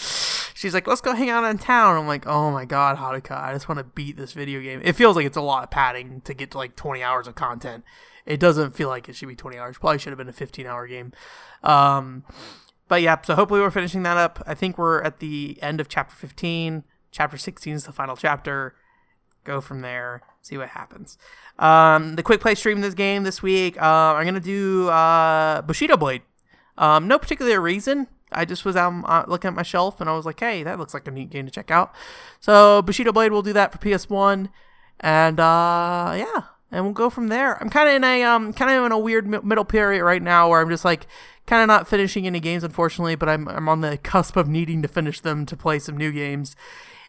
she's 0.59 0.73
like, 0.73 0.87
let's 0.87 0.99
go 0.99 1.13
hang 1.13 1.29
out 1.29 1.45
in 1.45 1.57
town. 1.57 1.97
I'm 1.97 2.05
like, 2.05 2.27
oh 2.27 2.51
my 2.51 2.65
god, 2.65 2.97
Haruka, 2.97 3.41
I 3.41 3.53
just 3.53 3.69
want 3.69 3.77
to 3.77 3.85
beat 3.85 4.17
this 4.17 4.33
video 4.33 4.59
game. 4.59 4.81
It 4.83 4.93
feels 4.93 5.15
like 5.15 5.25
it's 5.25 5.37
a 5.37 5.41
lot 5.41 5.63
of 5.63 5.71
padding 5.71 6.19
to 6.21 6.33
get 6.33 6.51
to 6.51 6.57
like 6.57 6.75
20 6.75 7.01
hours 7.01 7.27
of 7.27 7.35
content. 7.35 7.85
It 8.25 8.41
doesn't 8.41 8.75
feel 8.75 8.89
like 8.89 9.07
it 9.07 9.15
should 9.15 9.29
be 9.29 9.37
20 9.37 9.57
hours. 9.57 9.77
Probably 9.77 9.99
should 9.99 10.09
have 10.09 10.17
been 10.17 10.27
a 10.27 10.33
15 10.33 10.65
hour 10.65 10.85
game. 10.85 11.13
Um, 11.63 12.25
but 12.89 13.01
yeah, 13.01 13.21
so 13.21 13.35
hopefully 13.35 13.61
we're 13.61 13.71
finishing 13.71 14.03
that 14.03 14.17
up. 14.17 14.43
I 14.45 14.53
think 14.53 14.77
we're 14.77 15.01
at 15.01 15.19
the 15.19 15.57
end 15.61 15.79
of 15.79 15.87
chapter 15.87 16.13
15. 16.15 16.83
Chapter 17.11 17.37
16 17.37 17.75
is 17.75 17.85
the 17.85 17.93
final 17.93 18.17
chapter. 18.17 18.75
Go 19.45 19.61
from 19.61 19.79
there, 19.79 20.21
see 20.41 20.57
what 20.57 20.69
happens. 20.69 21.17
Um, 21.57 22.17
the 22.17 22.23
quick 22.23 22.41
play 22.41 22.55
stream 22.55 22.79
of 22.79 22.83
this 22.83 22.93
game 22.93 23.23
this 23.23 23.41
week, 23.41 23.81
uh, 23.81 24.13
I'm 24.13 24.25
going 24.25 24.33
to 24.35 24.41
do 24.41 24.89
uh, 24.89 25.61
Bushido 25.61 25.95
Blade. 25.95 26.23
Um, 26.77 27.07
no 27.07 27.17
particular 27.17 27.61
reason. 27.61 28.07
I 28.31 28.45
just 28.45 28.65
was 28.65 28.75
out 28.75 29.03
uh, 29.05 29.25
looking 29.27 29.49
at 29.49 29.55
my 29.55 29.63
shelf 29.63 29.99
and 29.99 30.09
I 30.09 30.15
was 30.15 30.25
like, 30.25 30.39
hey, 30.39 30.63
that 30.63 30.77
looks 30.77 30.93
like 30.93 31.07
a 31.07 31.11
neat 31.11 31.29
game 31.29 31.45
to 31.45 31.51
check 31.51 31.71
out. 31.71 31.93
So 32.39 32.81
Bushido 32.81 33.11
Blade 33.11 33.31
will 33.31 33.41
do 33.41 33.53
that 33.53 33.71
for 33.71 33.77
PS1, 33.79 34.49
and 34.99 35.39
uh, 35.39 36.13
yeah, 36.15 36.43
and 36.71 36.85
we'll 36.85 36.93
go 36.93 37.09
from 37.09 37.27
there. 37.27 37.61
I'm 37.61 37.69
kind 37.69 37.89
of 37.89 37.95
in 37.95 38.03
a 38.03 38.23
um, 38.23 38.53
kind 38.53 38.71
of 38.71 38.85
in 38.85 38.91
a 38.91 38.99
weird 38.99 39.27
middle 39.27 39.65
period 39.65 40.03
right 40.03 40.21
now 40.21 40.49
where 40.49 40.61
I'm 40.61 40.69
just 40.69 40.85
like 40.85 41.07
kind 41.45 41.61
of 41.61 41.67
not 41.67 41.87
finishing 41.87 42.27
any 42.27 42.39
games, 42.39 42.63
unfortunately, 42.63 43.15
but 43.15 43.29
I'm 43.29 43.47
I'm 43.47 43.69
on 43.69 43.81
the 43.81 43.97
cusp 44.03 44.35
of 44.35 44.47
needing 44.47 44.81
to 44.81 44.87
finish 44.87 45.19
them 45.19 45.45
to 45.47 45.57
play 45.57 45.79
some 45.79 45.97
new 45.97 46.11
games. 46.11 46.55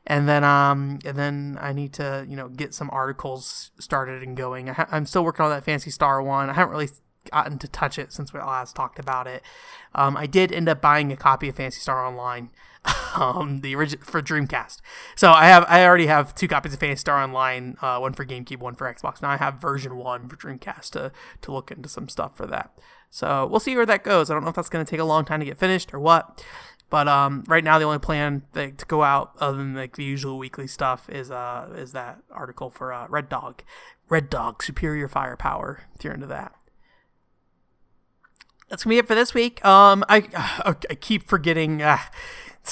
And 0.07 0.27
then, 0.27 0.45
um, 0.45 0.99
and 1.05 1.17
then 1.17 1.59
I 1.61 1.75
need 1.75 1.93
to, 1.95 2.27
you 2.27 2.35
know, 2.35 2.49
get 2.49 2.73
some 2.73 2.89
articles 2.91 3.71
started 3.79 4.23
and 4.23 4.35
going. 4.35 4.71
I 4.71 4.87
am 4.97 5.05
still 5.05 5.23
working 5.23 5.45
on 5.45 5.51
that 5.51 5.63
Phantasy 5.63 5.91
Star 5.91 6.23
one. 6.23 6.49
I 6.49 6.55
haven't 6.55 6.73
really 6.73 6.89
gotten 7.31 7.59
to 7.59 7.69
touch 7.69 7.99
it 7.99 8.13
since 8.13 8.33
we 8.33 8.41
last 8.41 8.77
talked 8.77 8.99
about 8.99 9.27
it. 9.27 9.43
Um, 9.95 10.17
I 10.17 10.27
did 10.27 10.53
end 10.53 10.69
up 10.69 10.81
buying 10.81 11.13
a 11.13 11.17
copy 11.17 11.49
of 11.49 11.57
Phantasy 11.57 11.81
Star 11.81 12.05
Online, 12.05 12.51
um, 13.17 13.61
the 13.61 13.75
original 13.75 14.05
for 14.05 14.23
Dreamcast. 14.23 14.81
So 15.17 15.33
I 15.33 15.47
have 15.47 15.65
I 15.69 15.85
already 15.85 16.07
have 16.07 16.35
two 16.35 16.49
copies 16.49 16.73
of 16.73 16.81
Phantasy 16.81 17.01
Star 17.01 17.23
Online, 17.23 17.77
uh, 17.83 17.99
one 17.99 18.13
for 18.13 18.25
GameCube, 18.25 18.61
one 18.61 18.75
for 18.75 18.93
Xbox. 18.93 19.21
Now 19.21 19.31
I 19.31 19.37
have 19.37 19.55
version 19.61 19.97
one 19.97 20.29
for 20.29 20.37
Dreamcast 20.37 20.91
to 20.91 21.13
to 21.43 21.53
look 21.53 21.71
into 21.71 21.89
some 21.89 22.09
stuff 22.09 22.37
for 22.37 22.47
that. 22.47 22.73
So 23.11 23.47
we'll 23.47 23.61
see 23.61 23.75
where 23.75 23.87
that 23.87 24.05
goes. 24.05 24.31
I 24.31 24.35
don't 24.35 24.45
know 24.45 24.51
if 24.51 24.57
that's 24.57 24.69
going 24.69 24.85
to 24.85 24.91
take 24.91 25.01
a 25.01 25.05
long 25.05 25.25
time 25.25 25.41
to 25.41 25.47
get 25.47 25.59
finished 25.59 25.93
or 25.93 25.99
what. 25.99 26.45
But 26.91 27.07
um, 27.07 27.45
right 27.47 27.63
now, 27.63 27.79
the 27.79 27.85
only 27.85 28.01
plan 28.01 28.43
to 28.55 28.73
go 28.89 29.05
out, 29.05 29.33
other 29.39 29.59
than 29.59 29.75
like 29.75 29.95
the 29.95 30.05
usual 30.05 30.39
weekly 30.39 30.67
stuff, 30.67 31.09
is 31.09 31.31
uh 31.31 31.73
is 31.77 31.93
that 31.93 32.19
article 32.31 32.69
for 32.69 32.93
uh, 32.93 33.07
Red 33.09 33.29
Dog, 33.29 33.63
Red 34.09 34.29
Dog 34.29 34.63
Superior 34.63 35.07
Firepower. 35.07 35.85
If 35.95 36.05
you're 36.05 36.13
into 36.13 36.27
that, 36.27 36.53
that's 38.71 38.85
gonna 38.85 38.95
be 38.95 38.99
it 38.99 39.07
for 39.07 39.15
this 39.15 39.35
week. 39.35 39.63
Um, 39.65 40.05
I 40.09 40.25
I 40.91 40.95
keep 40.95 41.29
forgetting. 41.29 41.83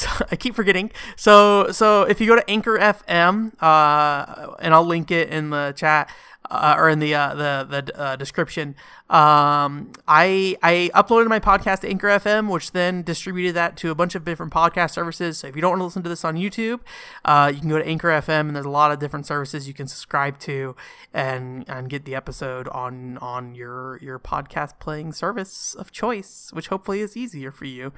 Uh, 0.00 0.26
I 0.30 0.37
keep 0.37 0.54
forgetting. 0.54 0.92
So 1.16 1.72
so 1.72 2.02
if 2.02 2.20
you 2.20 2.26
go 2.26 2.37
to 2.37 2.48
Anchor 2.48 2.78
FM, 2.78 3.52
uh, 3.61 4.54
and 4.61 4.74
I'll 4.74 4.84
link 4.84 5.11
it 5.11 5.30
in 5.30 5.48
the 5.48 5.72
chat 5.74 6.11
uh, 6.50 6.74
or 6.76 6.88
in 6.88 6.98
the 6.98 7.14
uh, 7.14 7.34
the 7.34 7.82
the 7.82 7.98
uh, 7.98 8.16
description. 8.16 8.76
Um, 9.11 9.90
I 10.07 10.57
I 10.62 10.90
uploaded 10.94 11.29
my 11.29 11.40
podcast 11.40 11.81
to 11.81 11.88
Anchor 11.88 12.09
FM, 12.09 12.51
which 12.51 12.73
then 12.73 13.03
distributed 13.03 13.55
that 13.55 13.77
to 13.79 13.90
a 13.90 13.94
bunch 13.94 14.14
of 14.14 14.25
different 14.25 14.53
podcast 14.53 14.90
services. 14.90 15.38
So 15.38 15.47
if 15.47 15.57
you 15.57 15.62
don't 15.62 15.71
want 15.71 15.81
to 15.81 15.85
listen 15.85 16.03
to 16.03 16.11
this 16.11 16.27
on 16.27 16.37
YouTube, 16.37 16.81
uh, 17.25 17.51
you 17.55 17.61
can 17.61 17.71
go 17.71 17.79
to 17.79 17.87
Anchor 17.87 18.09
FM, 18.09 18.49
and 18.49 18.57
there's 18.57 18.66
a 18.66 18.71
lot 18.71 18.92
of 18.92 18.99
different 18.99 19.25
services 19.25 19.66
you 19.66 19.73
can 19.73 19.88
subscribe 19.88 20.38
to 20.40 20.77
and 21.14 21.64
and 21.68 21.88
get 21.88 22.05
the 22.05 22.14
episode 22.14 22.68
on 22.68 23.16
on 23.18 23.55
your 23.55 23.99
your 24.03 24.18
podcast 24.18 24.79
playing 24.79 25.14
service 25.14 25.75
of 25.79 25.90
choice, 25.90 26.51
which 26.53 26.68
hopefully 26.68 27.01
is 27.01 27.16
easier 27.16 27.51
for 27.51 27.64
you. 27.64 27.92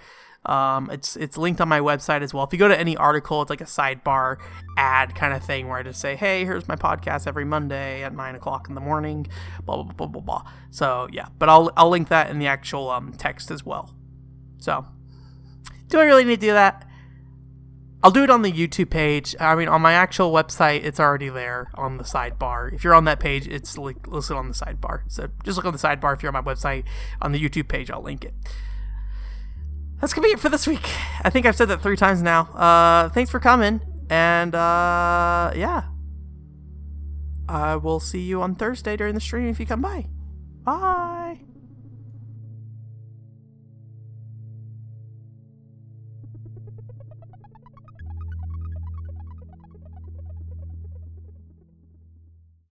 Um, 0.47 0.89
it's 0.91 1.17
it's 1.17 1.37
linked 1.37 1.61
on 1.61 1.69
my 1.69 1.81
website 1.81 2.23
as 2.23 2.33
well. 2.33 2.45
If 2.45 2.53
you 2.53 2.59
go 2.59 2.69
to 2.69 2.79
any 2.79 2.97
article, 2.97 3.43
it's 3.43 3.51
like 3.51 3.61
a 3.61 3.65
sidebar 3.65 4.39
ad 4.79 5.15
kind 5.15 5.35
of 5.35 5.45
thing 5.45 5.69
where 5.69 5.79
I 5.79 5.83
just 5.83 6.01
say, 6.01 6.17
"Hey, 6.17 6.47
here's 6.47 6.67
my 6.67 6.77
podcast 6.77 7.27
every 7.27 7.45
Monday 7.45 8.03
at 8.03 8.15
nine 8.15 8.35
o'clock 8.35 8.69
in 8.69 8.75
the 8.75 8.81
morning." 8.81 9.27
Blah 9.67 9.83
blah 9.83 9.93
blah 9.93 10.07
blah 10.07 10.23
blah. 10.23 10.43
Yeah, 11.11 11.29
but 11.39 11.49
I'll 11.49 11.71
I'll 11.77 11.89
link 11.89 12.09
that 12.09 12.31
in 12.31 12.39
the 12.39 12.47
actual 12.47 12.91
um, 12.91 13.13
text 13.13 13.51
as 13.51 13.65
well. 13.65 13.95
So 14.59 14.87
do 15.89 15.99
I 15.99 16.05
really 16.05 16.25
need 16.25 16.41
to 16.41 16.47
do 16.49 16.53
that? 16.53 16.87
I'll 18.03 18.11
do 18.11 18.23
it 18.23 18.31
on 18.31 18.41
the 18.41 18.51
YouTube 18.51 18.89
page. 18.89 19.37
I 19.39 19.55
mean, 19.55 19.69
on 19.69 19.83
my 19.83 19.93
actual 19.93 20.33
website, 20.33 20.85
it's 20.85 20.99
already 20.99 21.29
there 21.29 21.71
on 21.75 21.99
the 21.99 22.05
sidebar. 22.05 22.73
If 22.73 22.83
you're 22.83 22.95
on 22.95 23.05
that 23.05 23.21
page, 23.21 23.47
it's 23.47 23.77
like 23.77 24.07
listed 24.07 24.39
on 24.39 24.49
the 24.49 24.55
sidebar. 24.55 25.03
So 25.09 25.29
just 25.45 25.57
look 25.57 25.67
on 25.67 25.73
the 25.73 25.79
sidebar 25.79 26.15
if 26.15 26.23
you're 26.23 26.35
on 26.35 26.45
my 26.45 26.55
website. 26.55 26.85
On 27.21 27.33
the 27.33 27.39
YouTube 27.39 27.69
page, 27.69 27.91
I'll 27.91 28.03
link 28.03 28.25
it 28.25 28.35
that's 30.01 30.15
gonna 30.15 30.27
be 30.27 30.33
it 30.33 30.41
for 30.41 30.49
this 30.49 30.67
week. 30.67 30.89
I 31.23 31.31
think 31.31 31.47
I've 31.47 31.57
said 31.57 31.69
that 31.69 31.83
three 31.83 31.97
times 31.97 32.23
now. 32.23 32.43
Uh, 32.55 33.09
thanks 33.11 33.31
for 33.31 33.39
coming, 33.39 33.81
and 34.09 34.55
uh, 34.55 35.53
yeah, 35.55 35.85
I 37.49 37.77
will 37.77 38.01
see 38.01 38.23
you 38.23 38.43
on 38.43 38.55
Thursday 38.55 38.97
during 38.97 39.15
the 39.15 39.21
stream 39.21 39.49
if 39.49 39.61
you 39.61 39.67
come 39.67 39.83
by. 39.83 40.07
Bye. 40.65 41.50